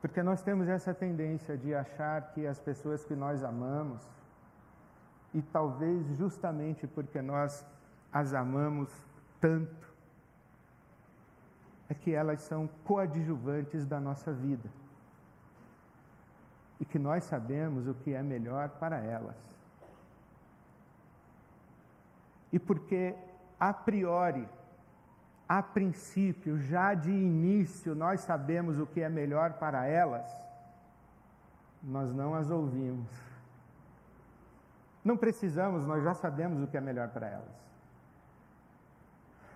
Porque 0.00 0.22
nós 0.22 0.42
temos 0.42 0.68
essa 0.68 0.94
tendência 0.94 1.56
de 1.56 1.74
achar 1.74 2.32
que 2.32 2.46
as 2.46 2.58
pessoas 2.58 3.04
que 3.04 3.14
nós 3.14 3.42
amamos, 3.42 4.08
e 5.34 5.42
talvez 5.42 6.06
justamente 6.16 6.86
porque 6.86 7.20
nós 7.20 7.66
as 8.12 8.32
amamos 8.32 8.90
tanto, 9.40 9.88
é 11.88 11.94
que 11.94 12.12
elas 12.12 12.40
são 12.42 12.68
coadjuvantes 12.84 13.84
da 13.86 13.98
nossa 13.98 14.32
vida. 14.32 14.68
E 16.80 16.84
que 16.84 16.98
nós 16.98 17.24
sabemos 17.24 17.88
o 17.88 17.94
que 17.94 18.14
é 18.14 18.22
melhor 18.22 18.68
para 18.68 18.98
elas 18.98 19.48
e 22.52 22.58
porque 22.58 23.14
a 23.58 23.72
priori, 23.72 24.48
a 25.48 25.62
princípio, 25.62 26.58
já 26.58 26.92
de 26.92 27.10
início, 27.10 27.94
nós 27.94 28.20
sabemos 28.20 28.78
o 28.78 28.86
que 28.86 29.00
é 29.00 29.08
melhor 29.08 29.54
para 29.54 29.86
elas, 29.86 30.30
nós 31.82 32.12
não 32.12 32.34
as 32.34 32.50
ouvimos. 32.50 33.08
Não 35.02 35.16
precisamos, 35.16 35.86
nós 35.86 36.04
já 36.04 36.12
sabemos 36.12 36.62
o 36.62 36.66
que 36.66 36.76
é 36.76 36.80
melhor 36.80 37.08
para 37.08 37.26
elas. 37.28 37.68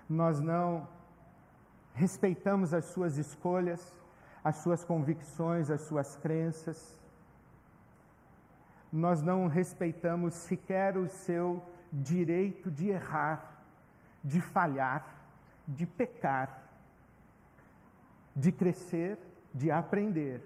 Nós 0.08 0.40
não 0.40 0.88
respeitamos 1.94 2.72
as 2.72 2.86
suas 2.86 3.18
escolhas, 3.18 3.94
as 4.42 4.56
suas 4.56 4.82
convicções, 4.84 5.70
as 5.70 5.82
suas 5.82 6.16
crenças. 6.16 6.98
Nós 8.90 9.20
não 9.20 9.46
respeitamos 9.46 10.32
sequer 10.32 10.96
o 10.96 11.06
seu 11.08 11.62
direito 11.92 12.70
de 12.70 12.88
errar, 12.88 13.62
de 14.24 14.40
falhar, 14.40 15.21
de 15.66 15.86
pecar, 15.86 16.62
de 18.34 18.50
crescer, 18.50 19.18
de 19.54 19.70
aprender. 19.70 20.40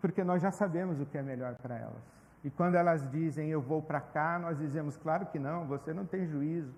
Porque 0.00 0.24
nós 0.24 0.40
já 0.40 0.50
sabemos 0.50 1.00
o 1.00 1.06
que 1.06 1.18
é 1.18 1.22
melhor 1.22 1.54
para 1.56 1.76
elas. 1.76 2.02
E 2.42 2.50
quando 2.50 2.74
elas 2.74 3.08
dizem 3.10 3.50
eu 3.50 3.60
vou 3.60 3.82
para 3.82 4.00
cá, 4.00 4.38
nós 4.38 4.58
dizemos 4.58 4.96
claro 4.96 5.26
que 5.26 5.38
não, 5.38 5.66
você 5.66 5.92
não 5.92 6.06
tem 6.06 6.26
juízo. 6.26 6.74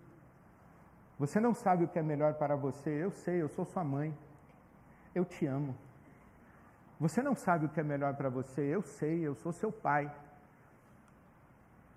Você 1.19 1.39
não 1.39 1.55
sabe 1.55 1.85
o 1.85 1.89
que 1.89 1.99
é 1.99 2.03
melhor 2.03 2.35
para 2.35 2.57
você. 2.57 2.91
Eu 2.91 3.13
sei, 3.13 3.41
eu 3.41 3.49
sou 3.49 3.65
sua 3.65 3.85
mãe. 3.85 4.13
Eu 5.15 5.25
te 5.25 5.47
amo. 5.47 5.77
Você 6.99 7.23
não 7.23 7.35
sabe 7.35 7.67
o 7.67 7.69
que 7.69 7.79
é 7.79 7.85
melhor 7.85 8.15
para 8.15 8.29
você. 8.29 8.61
Eu 8.61 8.83
sei, 8.83 9.21
eu 9.21 9.35
sou 9.37 9.53
seu 9.53 9.71
pai. 9.71 10.13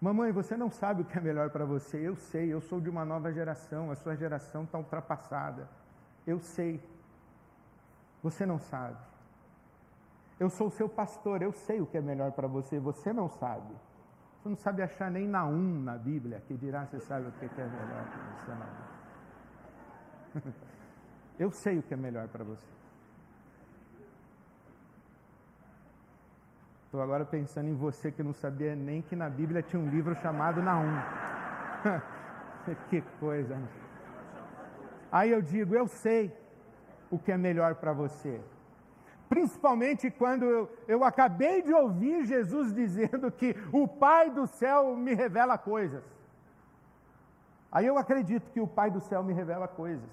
Mamãe, 0.05 0.31
você 0.31 0.55
não 0.55 0.69
sabe 0.69 1.01
o 1.01 1.05
que 1.05 1.17
é 1.17 1.21
melhor 1.21 1.49
para 1.49 1.65
você. 1.65 1.97
Eu 1.97 2.15
sei, 2.15 2.53
eu 2.53 2.61
sou 2.61 2.79
de 2.79 2.87
uma 2.87 3.03
nova 3.03 3.33
geração. 3.33 3.89
A 3.89 3.95
sua 3.95 4.15
geração 4.15 4.63
está 4.63 4.77
ultrapassada. 4.77 5.67
Eu 6.27 6.39
sei. 6.39 6.79
Você 8.21 8.45
não 8.45 8.59
sabe. 8.59 8.99
Eu 10.39 10.47
sou 10.47 10.69
seu 10.69 10.87
pastor, 10.87 11.41
eu 11.41 11.51
sei 11.51 11.81
o 11.81 11.87
que 11.87 11.97
é 11.97 12.01
melhor 12.01 12.31
para 12.33 12.47
você, 12.47 12.77
você 12.77 13.11
não 13.11 13.27
sabe. 13.27 13.73
Você 14.37 14.49
não 14.49 14.55
sabe 14.55 14.83
achar 14.83 15.09
nem 15.09 15.27
na 15.27 15.43
um 15.43 15.81
na 15.81 15.97
Bíblia 15.97 16.39
que 16.47 16.53
dirá 16.53 16.85
você 16.85 16.99
sabe 16.99 17.27
o 17.27 17.31
que 17.31 17.45
é 17.45 17.65
melhor 17.65 18.05
para 18.11 18.21
você 18.35 18.51
não. 20.43 20.53
Eu 21.39 21.49
sei 21.49 21.79
o 21.79 21.83
que 21.83 21.95
é 21.95 21.97
melhor 21.97 22.27
para 22.27 22.43
você. 22.43 22.67
Estou 26.95 27.03
agora 27.03 27.25
pensando 27.25 27.67
em 27.67 27.75
você 27.75 28.09
que 28.09 28.23
não 28.23 28.31
sabia 28.31 28.73
nem 28.73 29.01
que 29.01 29.17
na 29.17 29.29
Bíblia 29.29 29.61
tinha 29.61 29.81
um 29.81 29.89
livro 29.89 30.15
chamado 30.15 30.63
Naum. 30.63 30.95
que 32.89 33.01
coisa. 33.19 33.61
Aí 35.11 35.29
eu 35.29 35.41
digo, 35.41 35.75
eu 35.75 35.89
sei 35.89 36.33
o 37.11 37.19
que 37.19 37.33
é 37.33 37.37
melhor 37.37 37.75
para 37.75 37.91
você. 37.91 38.39
Principalmente 39.27 40.09
quando 40.09 40.45
eu, 40.45 40.71
eu 40.87 41.03
acabei 41.03 41.61
de 41.61 41.73
ouvir 41.73 42.23
Jesus 42.23 42.73
dizendo 42.73 43.29
que 43.29 43.53
o 43.73 43.85
Pai 43.89 44.29
do 44.29 44.47
céu 44.47 44.95
me 44.95 45.13
revela 45.13 45.57
coisas. 45.57 46.05
Aí 47.69 47.85
eu 47.85 47.97
acredito 47.97 48.49
que 48.51 48.61
o 48.61 48.67
Pai 48.67 48.89
do 48.89 49.01
céu 49.01 49.21
me 49.21 49.33
revela 49.33 49.67
coisas. 49.67 50.09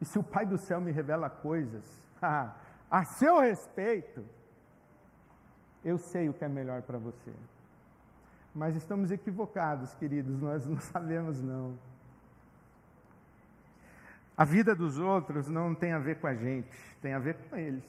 E 0.00 0.04
se 0.04 0.20
o 0.20 0.22
Pai 0.22 0.46
do 0.46 0.56
céu 0.56 0.80
me 0.80 0.92
revela 0.92 1.28
coisas 1.28 1.84
a 2.22 3.04
seu 3.04 3.40
respeito, 3.40 4.24
eu 5.84 5.98
sei 5.98 6.28
o 6.28 6.34
que 6.34 6.44
é 6.44 6.48
melhor 6.48 6.82
para 6.82 6.98
você. 6.98 7.32
Mas 8.54 8.76
estamos 8.76 9.10
equivocados, 9.10 9.94
queridos, 9.94 10.38
nós 10.40 10.66
não 10.66 10.78
sabemos 10.80 11.40
não. 11.40 11.74
A 14.36 14.44
vida 14.44 14.74
dos 14.74 14.98
outros 14.98 15.48
não 15.48 15.74
tem 15.74 15.92
a 15.92 15.98
ver 15.98 16.18
com 16.18 16.26
a 16.26 16.34
gente, 16.34 16.68
tem 17.02 17.12
a 17.12 17.18
ver 17.18 17.34
com 17.34 17.56
eles. 17.56 17.84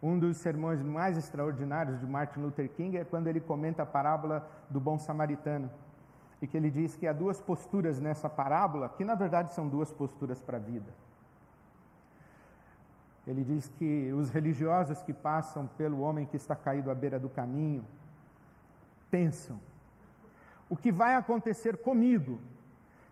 Um 0.00 0.16
dos 0.16 0.36
sermões 0.36 0.80
mais 0.80 1.16
extraordinários 1.16 1.98
de 1.98 2.06
Martin 2.06 2.38
Luther 2.38 2.68
King 2.68 2.96
é 2.96 3.04
quando 3.04 3.26
ele 3.26 3.40
comenta 3.40 3.82
a 3.82 3.86
parábola 3.86 4.48
do 4.70 4.78
bom 4.78 4.96
samaritano. 4.96 5.68
E 6.40 6.46
que 6.46 6.56
ele 6.56 6.70
diz 6.70 6.94
que 6.94 7.08
há 7.08 7.12
duas 7.12 7.40
posturas 7.40 7.98
nessa 7.98 8.28
parábola, 8.28 8.88
que 8.90 9.04
na 9.04 9.16
verdade 9.16 9.52
são 9.52 9.68
duas 9.68 9.90
posturas 9.90 10.40
para 10.40 10.56
a 10.56 10.60
vida. 10.60 10.92
Ele 13.28 13.44
diz 13.44 13.68
que 13.68 14.10
os 14.12 14.30
religiosos 14.30 15.02
que 15.02 15.12
passam 15.12 15.66
pelo 15.76 16.00
homem 16.00 16.26
que 16.26 16.36
está 16.36 16.56
caído 16.56 16.90
à 16.90 16.94
beira 16.94 17.20
do 17.20 17.28
caminho 17.28 17.84
pensam: 19.10 19.60
o 20.68 20.76
que 20.76 20.90
vai 20.90 21.14
acontecer 21.14 21.76
comigo 21.76 22.40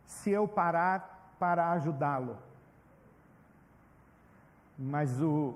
se 0.07 0.31
eu 0.31 0.49
parar 0.49 1.35
para 1.39 1.71
ajudá-lo? 1.71 2.39
Mas 4.79 5.21
o 5.21 5.55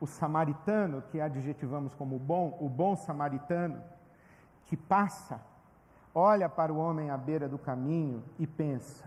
o 0.00 0.06
samaritano, 0.06 1.02
que 1.02 1.20
adjetivamos 1.20 1.94
como 1.94 2.18
bom, 2.18 2.56
o 2.58 2.68
bom 2.68 2.96
samaritano, 2.96 3.82
que 4.66 4.76
passa, 4.76 5.38
olha 6.14 6.48
para 6.48 6.72
o 6.72 6.78
homem 6.78 7.10
à 7.10 7.18
beira 7.18 7.46
do 7.46 7.58
caminho 7.58 8.24
e 8.38 8.46
pensa: 8.46 9.04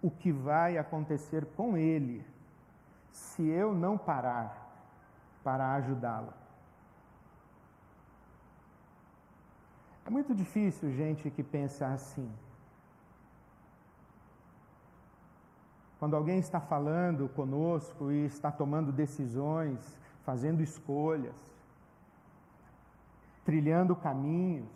o 0.00 0.10
que 0.10 0.32
vai 0.32 0.78
acontecer 0.78 1.44
com 1.56 1.76
ele 1.76 2.24
se 3.12 3.46
eu 3.46 3.74
não 3.74 3.98
parar 3.98 4.70
para 5.44 5.74
ajudá-lo? 5.74 6.32
É 10.04 10.10
muito 10.10 10.34
difícil 10.34 10.90
gente 10.90 11.30
que 11.30 11.42
pensa 11.42 11.86
assim. 11.86 12.28
Quando 15.98 16.16
alguém 16.16 16.38
está 16.38 16.60
falando 16.60 17.28
conosco 17.28 18.10
e 18.10 18.24
está 18.24 18.50
tomando 18.50 18.90
decisões, 18.90 19.78
fazendo 20.24 20.60
escolhas, 20.60 21.36
trilhando 23.44 23.94
caminhos, 23.94 24.68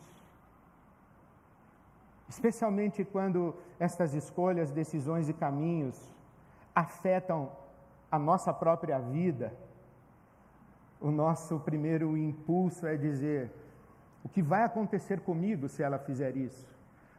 especialmente 2.29 3.05
quando 3.05 3.57
estas 3.79 4.15
escolhas, 4.15 4.71
decisões 4.71 5.29
e 5.29 5.33
caminhos 5.33 6.01
afetam 6.75 7.51
a 8.17 8.19
nossa 8.19 8.53
própria 8.53 8.99
vida, 8.99 9.53
o 11.01 11.11
nosso 11.11 11.61
primeiro 11.61 12.17
impulso 12.17 12.87
é 12.87 12.97
dizer: 12.97 13.51
o 14.25 14.29
que 14.29 14.43
vai 14.43 14.65
acontecer 14.65 15.21
comigo 15.21 15.69
se 15.69 15.83
ela 15.83 15.99
fizer 15.99 16.37
isso? 16.37 16.67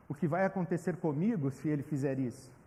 O 0.09 0.13
que 0.13 0.27
vai 0.27 0.45
acontecer 0.45 0.97
comigo 0.97 1.49
se 1.51 1.67
ele 1.67 1.83
fizer 1.83 2.19
isso? 2.19 2.57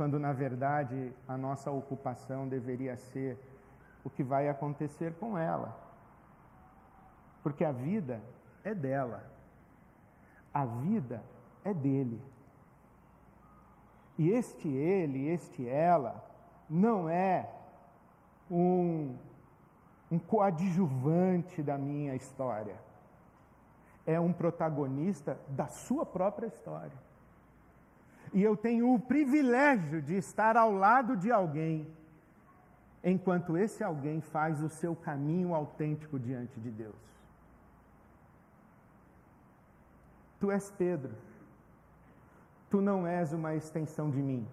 quando 0.00 0.18
na 0.18 0.32
verdade 0.32 1.12
a 1.28 1.36
nossa 1.36 1.70
ocupação 1.70 2.48
deveria 2.48 2.96
ser 2.96 3.38
o 4.02 4.08
que 4.08 4.22
vai 4.22 4.48
acontecer 4.48 5.12
com 5.20 5.36
ela. 5.36 5.78
Porque 7.42 7.62
a 7.62 7.70
vida 7.70 8.18
é 8.64 8.74
dela, 8.74 9.22
a 10.54 10.64
vida 10.64 11.22
é 11.62 11.74
dele. 11.74 12.18
E 14.16 14.30
este 14.30 14.68
ele, 14.68 15.28
este 15.28 15.68
ela, 15.68 16.24
não 16.70 17.08
é 17.08 17.50
um, 18.50 19.16
um 20.10 20.18
coadjuvante 20.18 21.62
da 21.62 21.76
minha 21.76 22.14
história, 22.14 22.76
é 24.06 24.18
um 24.20 24.32
protagonista 24.32 25.38
da 25.48 25.66
sua 25.66 26.06
própria 26.06 26.46
história 26.46 27.10
e 28.32 28.42
eu 28.42 28.56
tenho 28.56 28.94
o 28.94 28.98
privilégio 28.98 30.00
de 30.00 30.14
estar 30.14 30.56
ao 30.56 30.72
lado 30.72 31.16
de 31.16 31.32
alguém, 31.32 31.86
enquanto 33.02 33.56
esse 33.56 33.82
alguém 33.82 34.20
faz 34.20 34.62
o 34.62 34.68
seu 34.68 34.94
caminho 34.94 35.54
autêntico 35.54 36.18
diante 36.18 36.60
de 36.60 36.70
Deus. 36.70 36.94
Tu 40.38 40.50
és 40.50 40.70
Pedro, 40.70 41.12
tu 42.70 42.80
não 42.80 43.06
és 43.06 43.32
uma 43.32 43.54
extensão 43.54 44.10
de 44.10 44.22
mim. 44.22 44.46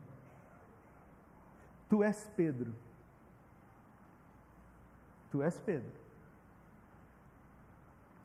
Tu 1.89 2.04
és 2.04 2.30
Pedro. 2.36 2.73
Tu 5.32 5.41
és 5.41 5.58
Pedro. 5.60 5.91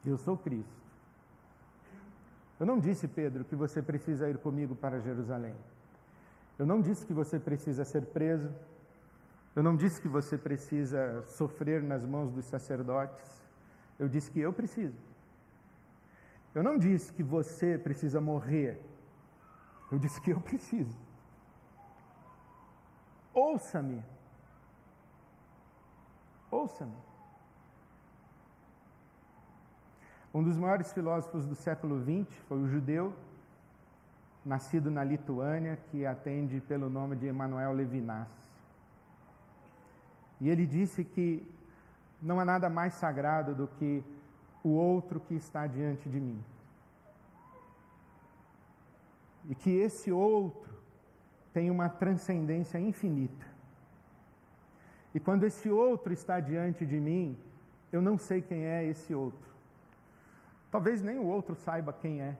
Eu 0.04 0.18
sou 0.18 0.36
Cristo. 0.36 0.82
Eu 2.58 2.66
não 2.66 2.78
disse, 2.78 3.08
Pedro, 3.08 3.44
que 3.44 3.56
você 3.56 3.82
precisa 3.82 4.28
ir 4.28 4.38
comigo 4.38 4.74
para 4.74 5.00
Jerusalém. 5.00 5.54
Eu 6.58 6.66
não 6.66 6.80
disse 6.80 7.04
que 7.06 7.12
você 7.12 7.38
precisa 7.38 7.84
ser 7.84 8.06
preso. 8.06 8.52
Eu 9.54 9.62
não 9.62 9.76
disse 9.76 10.00
que 10.00 10.08
você 10.08 10.38
precisa 10.38 11.22
sofrer 11.28 11.82
nas 11.82 12.04
mãos 12.04 12.30
dos 12.30 12.44
sacerdotes. 12.44 13.42
Eu 13.98 14.08
disse 14.08 14.30
que 14.30 14.40
eu 14.40 14.52
preciso. 14.52 14.96
Eu 16.54 16.62
não 16.62 16.78
disse 16.78 17.12
que 17.12 17.22
você 17.22 17.78
precisa 17.78 18.20
morrer. 18.20 18.80
Eu 19.90 19.98
disse 19.98 20.20
que 20.20 20.30
eu 20.30 20.40
preciso. 20.40 20.96
Ouça-me. 23.34 24.02
Ouça-me. 26.50 26.96
Um 30.34 30.42
dos 30.42 30.56
maiores 30.56 30.92
filósofos 30.92 31.46
do 31.46 31.54
século 31.54 32.00
XX 32.00 32.34
foi 32.48 32.58
o 32.58 32.68
judeu, 32.68 33.14
nascido 34.44 34.90
na 34.90 35.04
Lituânia, 35.04 35.78
que 35.90 36.06
atende 36.06 36.60
pelo 36.60 36.88
nome 36.88 37.16
de 37.16 37.26
Emmanuel 37.28 37.72
Levinas. 37.72 38.28
E 40.40 40.48
ele 40.48 40.66
disse 40.66 41.04
que 41.04 41.46
não 42.20 42.40
há 42.40 42.44
nada 42.44 42.68
mais 42.68 42.94
sagrado 42.94 43.54
do 43.54 43.66
que 43.66 44.02
o 44.62 44.70
outro 44.70 45.20
que 45.20 45.34
está 45.34 45.66
diante 45.66 46.08
de 46.08 46.18
mim. 46.18 46.42
E 49.48 49.54
que 49.54 49.70
esse 49.70 50.10
outro 50.10 50.71
tem 51.52 51.70
uma 51.70 51.88
transcendência 51.88 52.78
infinita. 52.78 53.46
E 55.14 55.20
quando 55.20 55.44
esse 55.44 55.68
outro 55.70 56.12
está 56.12 56.40
diante 56.40 56.86
de 56.86 56.98
mim, 56.98 57.38
eu 57.92 58.00
não 58.00 58.16
sei 58.16 58.40
quem 58.40 58.64
é 58.64 58.84
esse 58.84 59.14
outro. 59.14 59.50
Talvez 60.70 61.02
nem 61.02 61.18
o 61.18 61.26
outro 61.26 61.54
saiba 61.54 61.92
quem 61.92 62.22
é. 62.22 62.36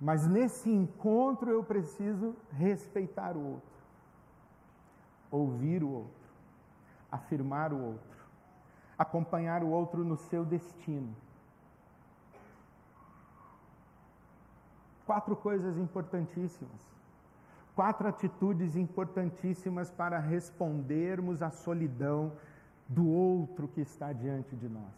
Mas 0.00 0.26
nesse 0.26 0.70
encontro 0.70 1.50
eu 1.50 1.62
preciso 1.64 2.36
respeitar 2.52 3.36
o 3.36 3.44
outro. 3.54 3.70
ouvir 5.30 5.82
o 5.84 5.88
outro, 5.88 6.30
afirmar 7.10 7.72
o 7.72 7.80
outro, 7.80 8.18
acompanhar 8.98 9.62
o 9.62 9.68
outro 9.68 10.04
no 10.04 10.16
seu 10.16 10.44
destino. 10.44 11.14
Quatro 15.10 15.34
coisas 15.34 15.76
importantíssimas. 15.76 16.80
Quatro 17.74 18.06
atitudes 18.06 18.76
importantíssimas 18.76 19.90
para 19.90 20.20
respondermos 20.20 21.42
à 21.42 21.50
solidão 21.50 22.32
do 22.86 23.08
outro 23.08 23.66
que 23.66 23.80
está 23.80 24.12
diante 24.12 24.54
de 24.54 24.68
nós. 24.68 24.94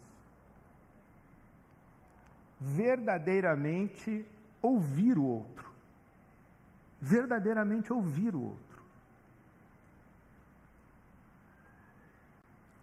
Verdadeiramente 2.61 4.23
ouvir 4.61 5.17
o 5.17 5.25
outro. 5.25 5.71
Verdadeiramente 7.01 7.91
ouvir 7.91 8.35
o 8.35 8.43
outro. 8.43 8.83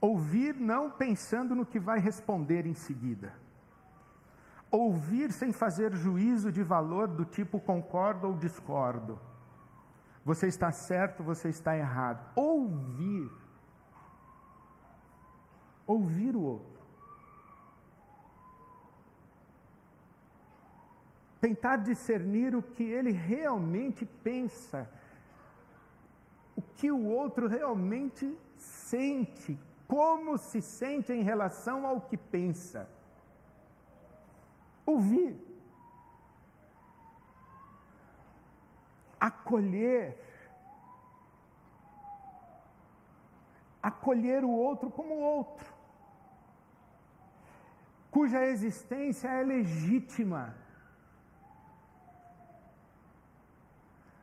Ouvir 0.00 0.56
não 0.56 0.90
pensando 0.90 1.54
no 1.54 1.64
que 1.64 1.78
vai 1.78 2.00
responder 2.00 2.66
em 2.66 2.74
seguida. 2.74 3.32
Ouvir 4.70 5.32
sem 5.32 5.52
fazer 5.52 5.94
juízo 5.94 6.52
de 6.52 6.62
valor 6.62 7.08
do 7.08 7.24
tipo 7.24 7.58
concordo 7.58 8.28
ou 8.28 8.34
discordo. 8.34 9.18
Você 10.24 10.46
está 10.46 10.70
certo, 10.70 11.24
você 11.24 11.48
está 11.48 11.76
errado. 11.76 12.24
Ouvir. 12.36 13.30
Ouvir 15.86 16.36
o 16.36 16.42
outro. 16.42 16.80
Tentar 21.40 21.78
discernir 21.78 22.54
o 22.54 22.62
que 22.62 22.84
ele 22.84 23.10
realmente 23.10 24.04
pensa, 24.04 24.88
o 26.54 26.60
que 26.60 26.92
o 26.92 27.06
outro 27.06 27.48
realmente 27.48 28.38
sente, 28.58 29.58
como 29.88 30.36
se 30.36 30.60
sente 30.60 31.12
em 31.12 31.22
relação 31.22 31.86
ao 31.86 32.02
que 32.02 32.16
pensa. 32.16 32.86
Ouvir. 34.86 35.36
Acolher. 39.18 40.16
Acolher 43.82 44.44
o 44.44 44.50
outro 44.50 44.90
como 44.90 45.14
outro, 45.14 45.66
cuja 48.10 48.44
existência 48.44 49.28
é 49.28 49.42
legítima. 49.42 50.54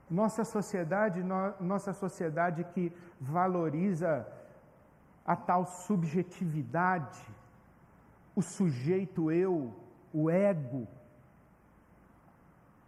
Nossa 0.09 0.45
sociedade, 0.45 1.23
no, 1.23 1.53
nossa 1.59 1.91
sociedade 1.91 2.63
que 2.65 2.95
valoriza 3.19 4.27
a 5.25 5.35
tal 5.35 5.65
subjetividade, 5.65 7.25
o 8.35 8.41
sujeito 8.41 9.31
eu, 9.31 9.73
o 10.13 10.29
ego, 10.29 10.87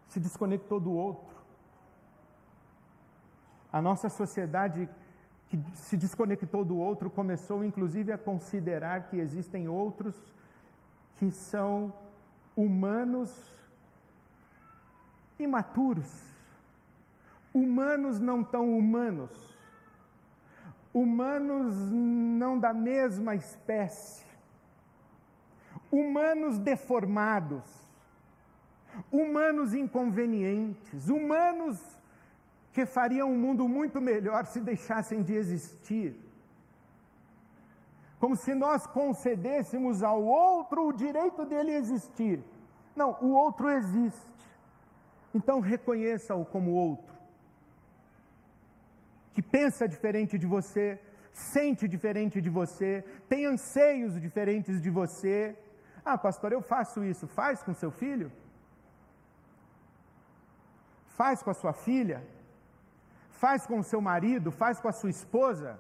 se 0.08 0.20
desconectou 0.20 0.80
do 0.80 0.92
outro. 0.92 1.36
A 3.72 3.82
nossa 3.82 4.10
sociedade 4.10 4.90
que 5.48 5.60
se 5.74 5.98
desconectou 5.98 6.64
do 6.64 6.78
outro 6.78 7.10
começou 7.10 7.64
inclusive 7.64 8.12
a 8.12 8.18
considerar 8.18 9.10
que 9.10 9.18
existem 9.18 9.68
outros 9.68 10.16
que 11.18 11.32
são 11.32 11.94
humanos 12.56 13.30
imaturos, 15.40 16.12
humanos 17.54 18.20
não 18.20 18.44
tão 18.44 18.78
humanos. 18.78 19.58
Humanos 20.94 21.76
não 21.92 22.60
da 22.60 22.74
mesma 22.74 23.36
espécie, 23.36 24.26
humanos 25.92 26.58
deformados, 26.60 27.64
humanos 29.12 29.74
inconvenientes, 29.74 31.10
humanos 31.10 31.80
que 32.74 32.86
fariam 32.86 33.32
um 33.32 33.38
mundo 33.38 33.68
muito 33.68 34.00
melhor 34.00 34.46
se 34.46 34.60
deixassem 34.60 35.22
de 35.24 35.34
existir. 35.34 36.16
Como 38.20 38.36
se 38.36 38.54
nós 38.54 38.86
concedêssemos 38.86 40.04
ao 40.04 40.22
outro 40.24 40.88
o 40.88 40.94
direito 40.94 41.46
dele 41.46 41.72
existir. 41.72 42.44
Não, 42.96 43.18
o 43.22 43.30
outro 43.32 43.70
existe. 43.70 44.30
Então 45.34 45.60
reconheça-o 45.60 46.44
como 46.44 46.72
outro 46.72 47.20
que 49.40 49.42
pensa 49.42 49.88
diferente 49.88 50.38
de 50.38 50.46
você, 50.46 51.00
sente 51.32 51.88
diferente 51.88 52.42
de 52.42 52.50
você, 52.50 53.06
tem 53.30 53.46
anseios 53.46 54.20
diferentes 54.20 54.82
de 54.82 54.90
você. 54.90 55.56
Ah, 56.10 56.18
pastor, 56.18 56.52
eu 56.52 56.62
faço 56.74 57.04
isso. 57.12 57.26
Faz 57.40 57.62
com 57.66 57.74
seu 57.82 57.92
filho? 58.02 58.32
Faz 61.18 61.44
com 61.44 61.52
a 61.52 61.58
sua 61.62 61.74
filha? 61.88 62.20
Faz 63.42 63.68
com 63.70 63.78
o 63.80 63.88
seu 63.90 64.02
marido? 64.02 64.50
Faz 64.62 64.80
com 64.82 64.88
a 64.88 64.96
sua 65.00 65.12
esposa? 65.18 65.72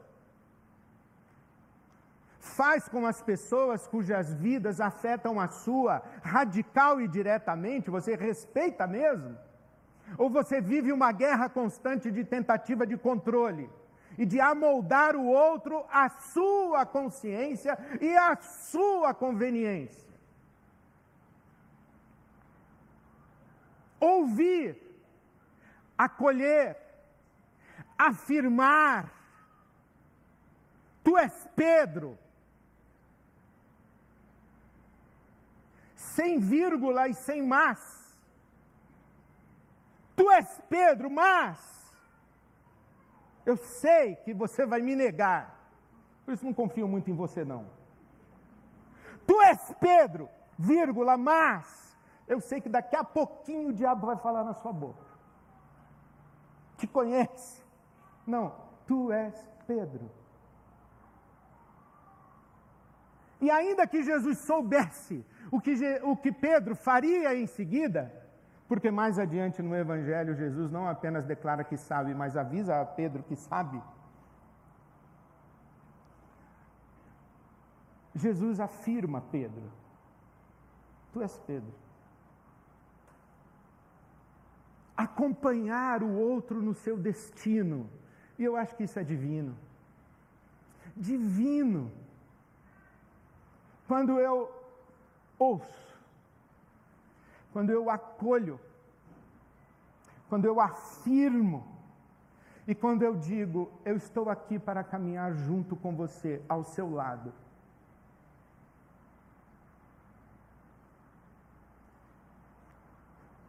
Faz 2.39 2.87
com 2.93 3.05
as 3.11 3.21
pessoas 3.29 3.87
cujas 3.93 4.27
vidas 4.33 4.79
afetam 4.79 5.39
a 5.39 5.47
sua, 5.47 6.03
radical 6.21 7.01
e 7.01 7.07
diretamente? 7.07 7.95
Você 7.97 8.15
respeita 8.15 8.85
mesmo? 8.85 9.31
Ou 10.17 10.29
você 10.29 10.61
vive 10.61 10.91
uma 10.91 11.11
guerra 11.11 11.47
constante 11.49 12.11
de 12.11 12.23
tentativa 12.35 12.85
de 12.85 12.97
controle 12.97 13.67
e 14.17 14.25
de 14.25 14.39
amoldar 14.39 15.15
o 15.15 15.25
outro 15.25 15.83
à 16.03 16.07
sua 16.09 16.85
consciência 16.85 17.77
e 17.99 18.15
à 18.15 18.35
sua 18.35 19.11
conveniência? 19.13 20.08
Ouvir, 23.99 24.77
acolher, 25.97 26.77
afirmar. 27.97 29.11
Tu 31.03 31.17
és 31.17 31.47
Pedro. 31.55 32.17
Sem 35.95 36.39
vírgula 36.39 37.07
e 37.07 37.13
sem 37.13 37.41
mas. 37.41 38.17
Tu 40.15 40.29
és 40.31 40.61
Pedro, 40.69 41.09
mas 41.09 41.79
eu 43.45 43.57
sei 43.57 44.15
que 44.17 44.33
você 44.33 44.65
vai 44.65 44.81
me 44.81 44.95
negar. 44.95 45.57
Por 46.25 46.33
isso 46.33 46.45
não 46.45 46.53
confio 46.53 46.87
muito 46.87 47.09
em 47.09 47.15
você 47.15 47.43
não. 47.43 47.65
Tu 49.25 49.41
és 49.41 49.73
Pedro, 49.79 50.29
vírgula, 50.57 51.17
mas 51.17 51.88
eu 52.29 52.39
sei 52.39 52.61
que 52.61 52.69
daqui 52.69 52.95
a 52.95 53.03
pouquinho 53.03 53.69
o 53.69 53.73
diabo 53.73 54.05
vai 54.05 54.15
falar 54.15 54.43
na 54.43 54.53
sua 54.53 54.71
boca. 54.71 55.09
Te 56.77 56.87
conhece? 56.87 57.63
Não, 58.25 58.53
tu 58.85 59.11
és 59.11 59.35
Pedro. 59.65 60.09
E 63.41 63.49
ainda 63.49 63.87
que 63.87 64.03
Jesus 64.03 64.37
soubesse 64.39 65.25
o 65.51 65.59
que, 65.59 65.73
o 66.03 66.15
que 66.15 66.31
Pedro 66.31 66.75
faria 66.75 67.35
em 67.35 67.47
seguida, 67.47 68.13
porque 68.67 68.91
mais 68.91 69.17
adiante 69.17 69.63
no 69.63 69.75
Evangelho, 69.75 70.35
Jesus 70.35 70.71
não 70.71 70.87
apenas 70.87 71.25
declara 71.25 71.63
que 71.63 71.77
sabe, 71.77 72.13
mas 72.13 72.37
avisa 72.37 72.79
a 72.79 72.85
Pedro 72.85 73.23
que 73.23 73.35
sabe. 73.35 73.81
Jesus 78.13 78.59
afirma 78.59 79.21
Pedro: 79.21 79.71
Tu 81.11 81.21
és 81.21 81.37
Pedro. 81.39 81.88
Acompanhar 85.05 86.03
o 86.03 86.11
outro 86.11 86.61
no 86.61 86.73
seu 86.73 86.97
destino. 86.97 87.89
E 88.37 88.43
eu 88.43 88.55
acho 88.55 88.75
que 88.75 88.83
isso 88.83 88.99
é 88.99 89.03
divino. 89.03 89.55
Divino. 90.95 91.91
Quando 93.87 94.19
eu 94.19 94.51
ouço 95.37 95.79
quando 97.51 97.71
eu 97.71 97.89
acolho, 97.89 98.59
quando 100.27 100.45
eu 100.45 100.61
afirmo, 100.61 101.65
e 102.67 102.75
quando 102.75 103.01
eu 103.01 103.15
digo, 103.15 103.71
eu 103.83 103.95
estou 103.95 104.29
aqui 104.29 104.59
para 104.59 104.83
caminhar 104.83 105.33
junto 105.33 105.75
com 105.75 105.95
você, 105.95 106.41
ao 106.47 106.63
seu 106.63 106.89
lado. 106.89 107.33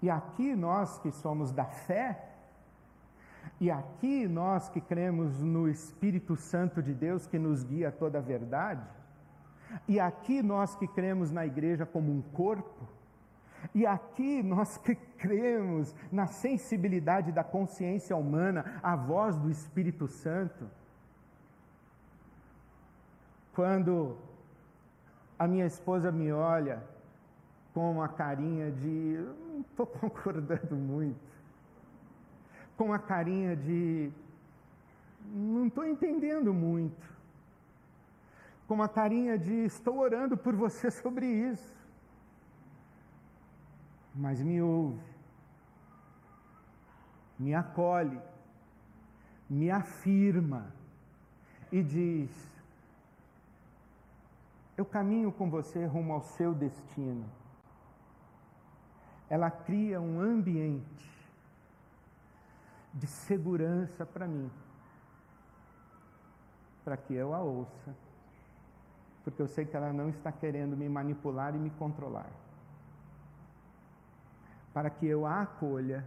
E 0.02 0.08
aqui 0.08 0.54
nós 0.54 0.98
que 0.98 1.10
somos 1.10 1.52
da 1.52 1.64
fé, 1.64 2.26
e 3.60 3.70
aqui 3.70 4.26
nós 4.26 4.68
que 4.68 4.80
cremos 4.80 5.42
no 5.42 5.68
Espírito 5.68 6.36
Santo 6.36 6.82
de 6.82 6.94
Deus 6.94 7.26
que 7.26 7.38
nos 7.38 7.62
guia 7.62 7.88
a 7.88 7.92
toda 7.92 8.18
a 8.18 8.22
verdade, 8.22 8.86
e 9.86 10.00
aqui 10.00 10.42
nós 10.42 10.74
que 10.74 10.86
cremos 10.86 11.30
na 11.30 11.46
igreja 11.46 11.84
como 11.84 12.10
um 12.10 12.22
corpo, 12.22 12.88
e 13.74 13.86
aqui 13.86 14.42
nós 14.42 14.78
que 14.78 14.94
cremos 14.94 15.94
na 16.10 16.26
sensibilidade 16.26 17.30
da 17.30 17.44
consciência 17.44 18.16
humana, 18.16 18.80
a 18.82 18.96
voz 18.96 19.36
do 19.36 19.50
Espírito 19.50 20.08
Santo, 20.08 20.66
Quando 23.54 24.16
a 25.38 25.46
minha 25.46 25.66
esposa 25.66 26.10
me 26.12 26.32
olha 26.32 26.82
com 27.74 27.90
uma 27.90 28.08
carinha 28.08 28.70
de 28.70 29.26
não 29.60 29.66
estou 29.68 29.86
concordando 30.00 30.74
muito, 30.74 31.20
com 32.76 32.86
uma 32.86 32.98
carinha 32.98 33.54
de 33.54 34.10
não 35.22 35.66
estou 35.66 35.84
entendendo 35.84 36.52
muito, 36.52 37.08
com 38.66 38.74
uma 38.74 38.88
carinha 38.88 39.38
de 39.38 39.52
estou 39.64 39.98
orando 39.98 40.36
por 40.36 40.54
você 40.54 40.90
sobre 40.90 41.26
isso, 41.26 41.74
mas 44.14 44.40
me 44.40 44.62
ouve, 44.62 45.00
me 47.38 47.54
acolhe, 47.54 48.20
me 49.48 49.70
afirma. 49.70 50.72
E 51.72 51.84
diz: 51.84 52.30
Eu 54.76 54.84
caminho 54.84 55.30
com 55.30 55.48
você 55.48 55.86
rumo 55.86 56.12
ao 56.12 56.20
seu 56.20 56.52
destino. 56.52 57.24
Ela 59.30 59.50
cria 59.50 60.00
um 60.00 60.20
ambiente 60.20 61.08
de 62.92 63.06
segurança 63.06 64.04
para 64.04 64.26
mim, 64.26 64.50
para 66.84 66.96
que 66.96 67.14
eu 67.14 67.32
a 67.32 67.40
ouça, 67.40 67.94
porque 69.22 69.40
eu 69.40 69.46
sei 69.46 69.64
que 69.64 69.76
ela 69.76 69.92
não 69.92 70.08
está 70.08 70.32
querendo 70.32 70.76
me 70.76 70.88
manipular 70.88 71.54
e 71.54 71.58
me 71.58 71.70
controlar, 71.70 72.30
para 74.74 74.90
que 74.90 75.06
eu 75.06 75.24
a 75.24 75.42
acolha, 75.42 76.04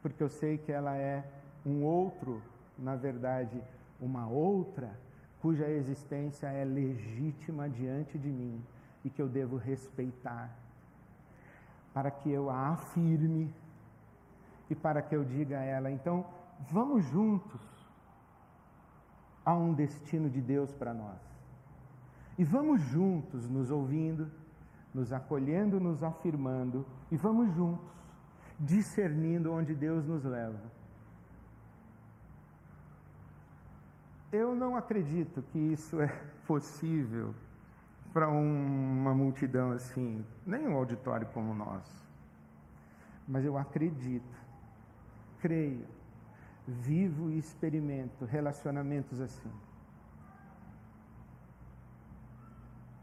porque 0.00 0.22
eu 0.22 0.28
sei 0.28 0.56
que 0.58 0.70
ela 0.70 0.96
é 0.96 1.24
um 1.66 1.82
outro, 1.82 2.40
na 2.78 2.94
verdade, 2.94 3.60
uma 4.00 4.28
outra, 4.28 4.96
cuja 5.40 5.68
existência 5.68 6.46
é 6.46 6.64
legítima 6.64 7.68
diante 7.68 8.18
de 8.18 8.28
mim 8.28 8.62
e 9.04 9.10
que 9.10 9.20
eu 9.20 9.28
devo 9.28 9.56
respeitar, 9.56 10.50
para 11.94 12.10
que 12.10 12.28
eu 12.28 12.50
a 12.50 12.70
afirme 12.70 13.54
e 14.68 14.74
para 14.74 15.00
que 15.00 15.14
eu 15.14 15.24
diga 15.24 15.58
a 15.60 15.62
ela: 15.62 15.90
então, 15.90 16.26
vamos 16.70 17.04
juntos 17.06 17.60
a 19.44 19.54
um 19.54 19.72
destino 19.72 20.28
de 20.28 20.40
Deus 20.40 20.72
para 20.72 20.92
nós. 20.92 21.20
E 22.36 22.44
vamos 22.44 22.80
juntos 22.80 23.48
nos 23.48 23.70
ouvindo, 23.70 24.28
nos 24.92 25.12
acolhendo, 25.12 25.78
nos 25.78 26.02
afirmando, 26.02 26.84
e 27.12 27.16
vamos 27.16 27.54
juntos 27.54 27.94
discernindo 28.58 29.52
onde 29.52 29.74
Deus 29.74 30.04
nos 30.04 30.24
leva. 30.24 30.60
Eu 34.32 34.54
não 34.56 34.76
acredito 34.76 35.42
que 35.52 35.58
isso 35.58 36.00
é 36.00 36.08
possível 36.44 37.32
para 38.14 38.28
uma 38.28 39.12
multidão 39.12 39.72
assim, 39.72 40.24
nem 40.46 40.68
um 40.68 40.76
auditório 40.76 41.26
como 41.34 41.50
o 41.50 41.54
nosso. 41.54 41.92
Mas 43.26 43.44
eu 43.44 43.58
acredito, 43.58 44.38
creio, 45.40 45.84
vivo 46.66 47.28
e 47.32 47.38
experimento 47.38 48.24
relacionamentos 48.24 49.20
assim. 49.20 49.50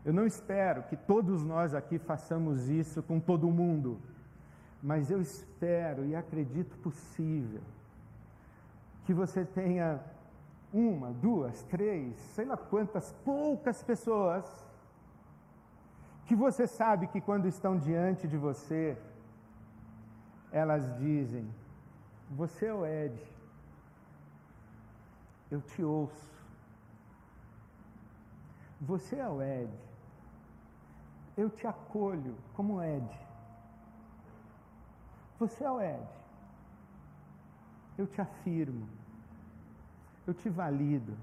Eu 0.06 0.14
não 0.14 0.26
espero 0.26 0.84
que 0.84 0.96
todos 0.96 1.44
nós 1.44 1.76
aqui 1.76 2.00
façamos 2.00 2.70
isso 2.70 3.04
com 3.04 3.20
todo 3.20 3.52
mundo, 3.52 4.00
mas 4.82 5.12
eu 5.12 5.20
espero 5.20 6.06
e 6.06 6.16
acredito 6.16 6.78
possível 6.78 7.62
que 9.06 9.14
você 9.14 9.44
tenha 9.44 10.00
uma, 10.74 11.12
duas, 11.12 11.62
três, 11.64 12.16
sei 12.34 12.46
lá 12.46 12.56
quantas, 12.56 13.12
poucas 13.26 13.84
pessoas 13.84 14.71
que 16.32 16.36
você 16.36 16.66
sabe 16.66 17.08
que 17.08 17.20
quando 17.20 17.46
estão 17.46 17.78
diante 17.78 18.26
de 18.26 18.38
você, 18.38 18.98
elas 20.50 20.98
dizem: 20.98 21.46
Você 22.30 22.68
é 22.68 22.74
o 22.74 22.86
Ed, 22.86 23.22
eu 25.52 25.60
te 25.62 25.84
ouço. 25.84 26.32
Você 28.80 29.18
é 29.18 29.28
o 29.28 29.42
Ed, 29.42 29.70
eu 31.36 31.50
te 31.50 31.68
acolho 31.68 32.38
como 32.54 32.82
Ed. 32.82 33.12
Você 35.38 35.66
é 35.66 35.70
o 35.70 35.82
Ed, 35.82 36.08
eu 37.98 38.08
te 38.08 38.22
afirmo, 38.22 38.88
eu 40.26 40.34
te 40.34 40.48
valido, 40.48 41.14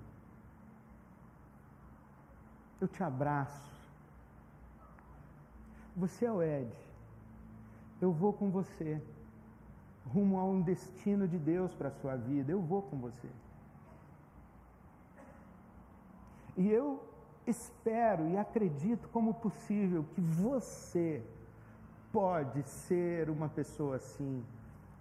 eu 2.79 2.87
te 2.87 3.03
abraço. 3.03 3.67
Você 5.99 6.27
é 6.27 6.31
o 6.31 6.41
Ed, 6.41 6.73
eu 8.01 8.13
vou 8.13 8.33
com 8.33 8.51
você 8.51 9.03
rumo 10.07 10.39
a 10.39 10.45
um 10.45 10.61
destino 10.63 11.27
de 11.27 11.37
Deus 11.37 11.75
para 11.75 11.89
a 11.89 11.91
sua 12.01 12.15
vida. 12.15 12.53
Eu 12.53 12.61
vou 12.63 12.83
com 12.83 12.97
você. 12.99 13.29
E 16.57 16.71
eu 16.71 17.03
espero 17.49 18.29
e 18.29 18.37
acredito 18.37 19.09
como 19.09 19.35
possível 19.35 20.05
que 20.15 20.21
você 20.21 21.21
pode 22.13 22.63
ser 22.63 23.29
uma 23.29 23.49
pessoa 23.49 23.97
assim 23.97 24.45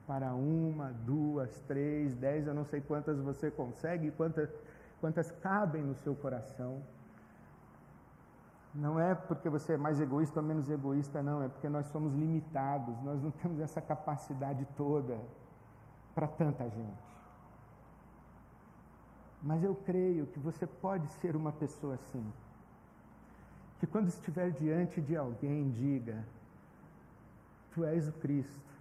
para 0.07 0.33
uma, 0.33 0.91
duas, 1.05 1.59
três, 1.67 2.15
dez, 2.15 2.47
eu 2.47 2.55
não 2.55 2.65
sei 2.65 2.81
quantas 2.81 3.19
você 3.19 3.51
consegue, 3.51 4.09
quantas, 4.09 4.49
quantas 4.99 5.29
cabem 5.29 5.83
no 5.83 5.93
seu 5.95 6.15
coração. 6.15 6.81
Não 8.77 8.99
é 8.99 9.15
porque 9.15 9.49
você 9.49 9.73
é 9.73 9.77
mais 9.77 9.99
egoísta 9.99 10.39
ou 10.39 10.45
menos 10.45 10.69
egoísta, 10.69 11.23
não, 11.23 11.41
é 11.41 11.47
porque 11.47 11.67
nós 11.67 11.87
somos 11.87 12.13
limitados, 12.13 12.95
nós 13.01 13.19
não 13.23 13.31
temos 13.31 13.59
essa 13.59 13.81
capacidade 13.81 14.67
toda 14.77 15.19
para 16.13 16.27
tanta 16.27 16.69
gente. 16.69 17.07
Mas 19.41 19.63
eu 19.63 19.73
creio 19.73 20.27
que 20.27 20.37
você 20.37 20.67
pode 20.67 21.07
ser 21.07 21.35
uma 21.35 21.51
pessoa 21.51 21.95
assim, 21.95 22.23
que 23.79 23.87
quando 23.87 24.09
estiver 24.09 24.51
diante 24.51 25.01
de 25.01 25.17
alguém, 25.17 25.71
diga: 25.71 26.23
Tu 27.73 27.83
és 27.83 28.07
o 28.07 28.13
Cristo, 28.13 28.71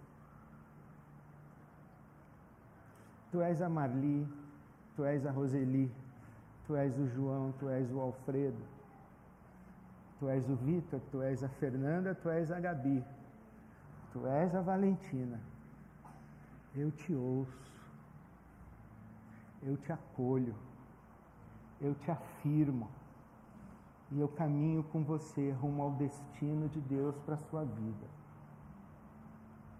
Tu 3.31 3.41
és 3.41 3.63
a 3.63 3.69
Marli, 3.69 4.27
Tu 4.95 5.03
és 5.03 5.25
a 5.25 5.31
Roseli, 5.31 5.91
Tu 6.67 6.75
és 6.75 6.95
o 6.99 7.07
João, 7.07 7.51
Tu 7.53 7.67
és 7.67 7.91
o 7.91 7.99
Alfredo 7.99 8.76
Tu 10.19 10.29
és 10.29 10.49
o 10.49 10.55
Vitor, 10.55 10.99
tu 11.11 11.21
és 11.21 11.43
a 11.43 11.49
Fernanda, 11.59 12.15
tu 12.15 12.29
és 12.29 12.51
a 12.51 12.59
Gabi, 12.59 13.03
tu 14.11 14.25
és 14.25 14.55
a 14.55 14.61
Valentina. 14.61 15.39
Eu 16.75 16.91
te 16.91 17.13
ouço, 17.13 17.71
eu 19.61 19.77
te 19.77 19.91
acolho, 19.91 20.55
eu 21.79 21.93
te 21.95 22.09
afirmo 22.09 22.89
e 24.11 24.19
eu 24.19 24.27
caminho 24.27 24.83
com 24.83 25.03
você 25.03 25.51
rumo 25.51 25.83
ao 25.83 25.91
destino 25.91 26.67
de 26.69 26.79
Deus 26.81 27.15
para 27.19 27.35
a 27.35 27.37
sua 27.49 27.63
vida. 27.63 28.07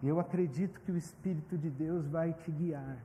Eu 0.04 0.20
acredito 0.20 0.80
que 0.82 0.92
o 0.92 0.98
Espírito 0.98 1.58
de 1.58 1.70
Deus 1.70 2.08
vai 2.08 2.34
te 2.34 2.52
guiar. 2.52 2.98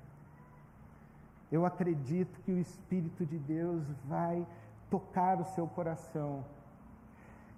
Eu 1.51 1.65
acredito 1.65 2.39
que 2.41 2.53
o 2.53 2.59
Espírito 2.59 3.25
de 3.25 3.39
Deus 3.39 3.83
vai 4.05 4.47
tocar 4.91 5.41
o 5.41 5.45
seu 5.45 5.67
coração 5.67 6.45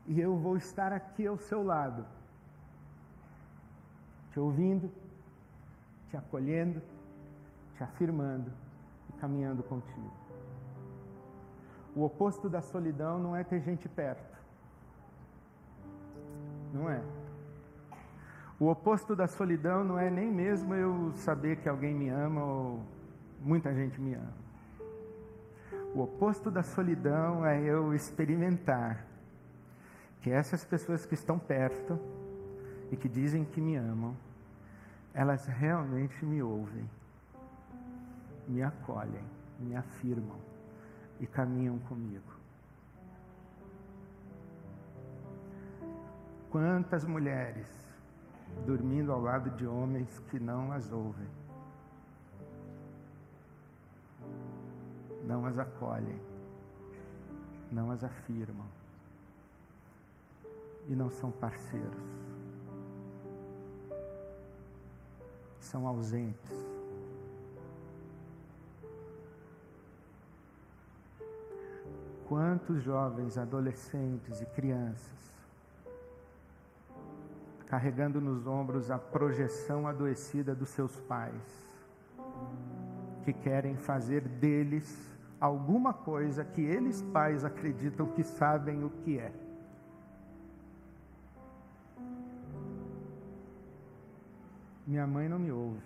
e 0.07 0.21
eu 0.21 0.37
vou 0.37 0.57
estar 0.57 0.93
aqui 0.93 1.27
ao 1.27 1.39
seu 1.39 1.63
lado, 1.63 2.05
te 4.33 4.41
ouvindo, 4.41 4.91
te 6.11 6.17
acolhendo, 6.17 6.83
te 7.77 7.83
afirmando 7.83 8.51
e 9.09 9.13
caminhando 9.19 9.63
contigo. 9.63 10.13
O 11.97 12.03
oposto 12.05 12.49
da 12.49 12.61
solidão 12.61 13.19
não 13.19 13.37
é 13.37 13.45
ter 13.45 13.61
gente 13.61 13.89
perto. 13.89 14.35
Não 16.73 16.91
é. 16.91 17.01
O 18.59 18.69
oposto 18.69 19.15
da 19.15 19.27
solidão 19.27 19.85
não 19.85 19.99
é 19.99 20.11
nem 20.11 20.31
mesmo 20.31 20.75
eu 20.75 21.13
saber 21.15 21.57
que 21.57 21.69
alguém 21.69 21.95
me 21.95 22.09
ama 22.09 22.45
ou 22.45 22.81
muita 23.41 23.73
gente 23.73 24.01
me 24.01 24.15
ama. 24.15 24.35
O 25.95 26.03
oposto 26.03 26.51
da 26.51 26.63
solidão 26.63 27.47
é 27.47 27.61
eu 27.63 27.95
experimentar 27.95 29.14
que 30.25 30.31
essas 30.31 30.65
pessoas 30.65 31.05
que 31.05 31.13
estão 31.13 31.39
perto 31.39 32.01
e 32.91 32.97
que 32.97 33.11
dizem 33.11 33.45
que 33.45 33.61
me 33.61 33.77
amam, 33.77 34.17
elas 35.13 35.45
realmente 35.45 36.25
me 36.25 36.43
ouvem, 36.43 36.89
me 38.49 38.63
acolhem, 38.63 39.23
me 39.61 39.77
afirmam 39.77 40.39
e 41.21 41.27
caminham 41.27 41.79
comigo. 41.81 42.33
Quantas 46.51 47.05
mulheres 47.05 47.69
dormindo 48.65 49.13
ao 49.13 49.21
lado 49.21 49.51
de 49.51 49.67
homens 49.67 50.19
que 50.31 50.41
não 50.41 50.73
as 50.73 50.91
ouvem, 50.91 51.29
não 55.27 55.45
as 55.45 55.59
acolhem, 55.59 56.19
não 57.71 57.91
as 57.91 58.03
afirmam 58.03 58.84
e 60.89 60.95
não 60.95 61.11
são 61.11 61.31
parceiros. 61.31 62.05
São 65.61 65.87
ausentes. 65.87 66.53
Quantos 72.29 72.83
jovens, 72.83 73.37
adolescentes 73.37 74.41
e 74.41 74.47
crianças 74.47 75.15
carregando 77.75 78.21
nos 78.21 78.47
ombros 78.47 78.89
a 78.89 78.99
projeção 78.99 79.89
adoecida 79.89 80.55
dos 80.55 80.69
seus 80.69 81.01
pais, 81.01 81.43
que 83.25 83.33
querem 83.33 83.77
fazer 83.77 84.21
deles 84.21 85.11
alguma 85.41 85.93
coisa 85.93 86.45
que 86.45 86.61
eles 86.61 87.03
pais 87.03 87.45
acreditam 87.45 88.07
que 88.07 88.23
sabem 88.23 88.85
o 88.85 88.91
que 88.91 89.19
é. 89.19 89.33
Minha 94.87 95.07
mãe 95.07 95.29
não 95.29 95.39
me 95.39 95.51
ouve. 95.51 95.81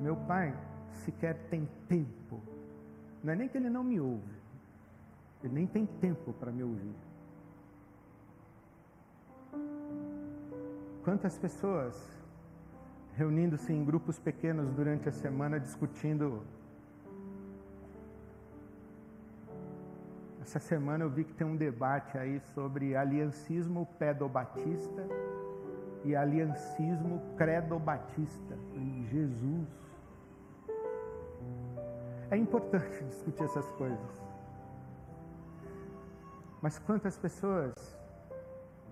Meu 0.00 0.16
pai 0.16 0.56
sequer 1.04 1.36
tem 1.48 1.68
tempo. 1.88 2.40
Não 3.22 3.32
é 3.32 3.36
nem 3.36 3.48
que 3.48 3.56
ele 3.56 3.70
não 3.70 3.84
me 3.84 4.00
ouve. 4.00 4.40
Ele 5.42 5.54
nem 5.54 5.66
tem 5.66 5.86
tempo 5.86 6.32
para 6.34 6.52
me 6.52 6.62
ouvir. 6.62 6.94
Quantas 11.02 11.38
pessoas 11.38 12.20
reunindo-se 13.20 13.72
em 13.72 13.84
grupos 13.84 14.18
pequenos 14.18 14.72
durante 14.72 15.08
a 15.08 15.12
semana 15.12 15.58
discutindo. 15.60 16.42
Essa 20.40 20.58
semana 20.58 21.04
eu 21.04 21.10
vi 21.10 21.24
que 21.24 21.34
tem 21.34 21.46
um 21.46 21.56
debate 21.56 22.16
aí 22.16 22.40
sobre 22.54 22.96
aliancismo 22.96 23.86
pedobatista 23.98 25.06
e 26.04 26.16
aliancismo 26.16 27.20
credobatista. 27.36 28.56
Jesus. 29.10 29.68
É 32.30 32.36
importante 32.36 33.04
discutir 33.04 33.44
essas 33.44 33.68
coisas. 33.72 34.22
Mas 36.62 36.78
quantas 36.78 37.18
pessoas 37.18 37.74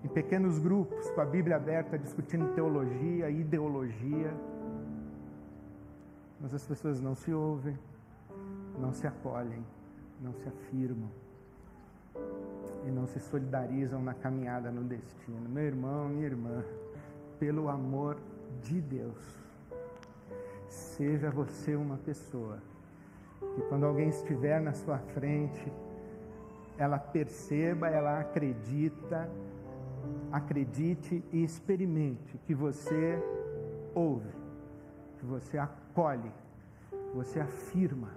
em 0.04 0.08
pequenos 0.08 0.58
grupos, 0.58 1.10
com 1.10 1.20
a 1.20 1.24
Bíblia 1.24 1.56
aberta, 1.56 1.98
discutindo 1.98 2.54
teologia, 2.54 3.28
ideologia. 3.30 4.32
Mas 6.40 6.54
as 6.54 6.64
pessoas 6.64 7.00
não 7.00 7.14
se 7.14 7.32
ouvem, 7.32 7.76
não 8.78 8.92
se 8.92 9.06
acolhem, 9.06 9.64
não 10.20 10.32
se 10.34 10.48
afirmam 10.48 11.10
e 12.86 12.90
não 12.90 13.06
se 13.06 13.18
solidarizam 13.18 14.00
na 14.00 14.14
caminhada 14.14 14.70
no 14.70 14.84
destino. 14.84 15.48
Meu 15.48 15.64
irmão, 15.64 16.08
minha 16.08 16.26
irmã, 16.26 16.62
pelo 17.38 17.68
amor 17.68 18.16
de 18.62 18.80
Deus, 18.80 19.38
seja 20.68 21.30
você 21.30 21.74
uma 21.74 21.96
pessoa 21.98 22.58
que 23.54 23.62
quando 23.68 23.86
alguém 23.86 24.08
estiver 24.08 24.60
na 24.60 24.72
sua 24.72 24.98
frente, 24.98 25.72
ela 26.76 26.98
perceba, 26.98 27.88
ela 27.88 28.20
acredita 28.20 29.28
acredite 30.30 31.24
e 31.32 31.42
experimente 31.42 32.38
que 32.46 32.54
você 32.54 33.18
ouve, 33.94 34.30
que 35.18 35.26
você 35.26 35.58
acolhe, 35.58 36.30
que 36.90 37.16
você 37.16 37.40
afirma 37.40 38.10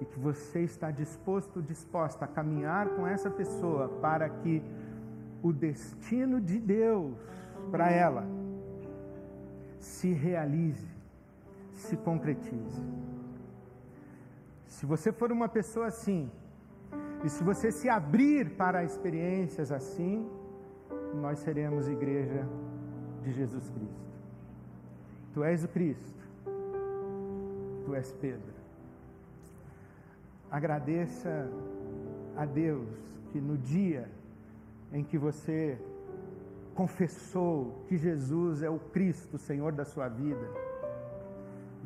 e 0.00 0.04
que 0.04 0.18
você 0.18 0.60
está 0.60 0.90
disposto, 0.90 1.60
disposta 1.60 2.24
a 2.24 2.28
caminhar 2.28 2.88
com 2.90 3.06
essa 3.06 3.30
pessoa 3.30 3.88
para 3.88 4.28
que 4.28 4.62
o 5.42 5.52
destino 5.52 6.40
de 6.40 6.58
Deus 6.58 7.16
para 7.70 7.90
ela 7.90 8.24
se 9.82 10.12
realize, 10.12 10.86
se 11.74 11.96
concretize. 11.96 12.82
Se 14.66 14.86
você 14.86 15.10
for 15.12 15.32
uma 15.32 15.48
pessoa 15.48 15.86
assim, 15.86 16.30
e 17.24 17.28
se 17.28 17.42
você 17.42 17.72
se 17.72 17.88
abrir 17.88 18.50
para 18.50 18.84
experiências 18.84 19.72
assim, 19.72 20.30
nós 21.14 21.40
seremos 21.40 21.88
igreja 21.88 22.46
de 23.22 23.32
Jesus 23.32 23.68
Cristo. 23.70 24.12
Tu 25.34 25.42
és 25.42 25.64
o 25.64 25.68
Cristo, 25.68 26.22
tu 27.84 27.94
és 27.94 28.12
Pedro. 28.12 28.54
Agradeça 30.50 31.50
a 32.36 32.44
Deus 32.44 32.88
que 33.32 33.40
no 33.40 33.58
dia 33.58 34.08
em 34.92 35.02
que 35.02 35.18
você 35.18 35.78
confessou 36.74 37.84
que 37.88 37.96
Jesus 37.96 38.62
é 38.62 38.70
o 38.70 38.78
Cristo, 38.78 39.34
o 39.34 39.38
Senhor 39.38 39.72
da 39.72 39.84
sua 39.84 40.08
vida, 40.08 40.48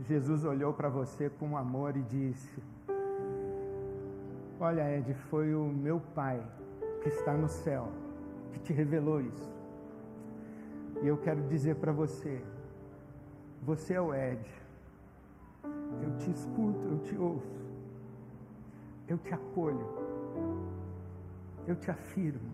Jesus 0.05 0.45
olhou 0.45 0.75
para 0.75 0.89
você 0.89 1.31
com 1.31 1.57
amor 1.57 1.97
e 1.97 2.03
disse: 2.03 2.63
Olha, 4.61 4.97
Ed, 4.97 5.15
foi 5.15 5.55
o 5.55 5.65
meu 5.65 6.01
Pai 6.15 6.43
que 7.03 7.09
está 7.09 7.33
no 7.33 7.49
céu 7.49 7.89
que 8.53 8.61
te 8.61 8.73
revelou 8.73 9.21
isso. 9.21 9.55
E 11.03 11.07
eu 11.07 11.17
quero 11.17 11.43
dizer 11.49 11.77
para 11.77 11.93
você: 11.93 12.43
você 13.63 13.95
é 13.95 14.01
o 14.01 14.15
Ed. 14.15 14.45
Eu 16.03 16.17
te 16.19 16.31
escuto, 16.31 16.87
eu 16.89 16.99
te 17.01 17.17
ouço, 17.17 17.65
eu 19.09 19.19
te 19.19 19.33
acolho, 19.33 19.87
eu 21.67 21.75
te 21.75 21.91
afirmo, 21.91 22.53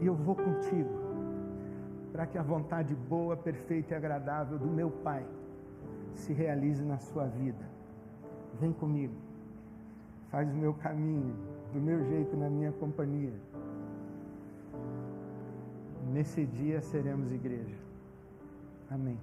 e 0.00 0.06
eu 0.06 0.14
vou 0.14 0.34
contigo, 0.34 0.90
para 2.12 2.26
que 2.26 2.38
a 2.38 2.42
vontade 2.42 2.94
boa, 2.94 3.36
perfeita 3.36 3.94
e 3.94 3.96
agradável 3.96 4.58
do 4.58 4.66
meu 4.66 4.90
Pai 4.90 5.24
se 6.14 6.32
realize 6.32 6.82
na 6.84 6.98
sua 6.98 7.26
vida. 7.26 7.64
Vem 8.60 8.72
comigo, 8.72 9.14
faz 10.30 10.48
o 10.50 10.56
meu 10.56 10.74
caminho, 10.74 11.34
do 11.72 11.80
meu 11.80 12.04
jeito, 12.04 12.36
na 12.36 12.48
minha 12.48 12.72
companhia. 12.72 13.32
Nesse 16.12 16.44
dia 16.46 16.80
seremos 16.80 17.32
igreja. 17.32 17.76
Amém. 18.90 19.18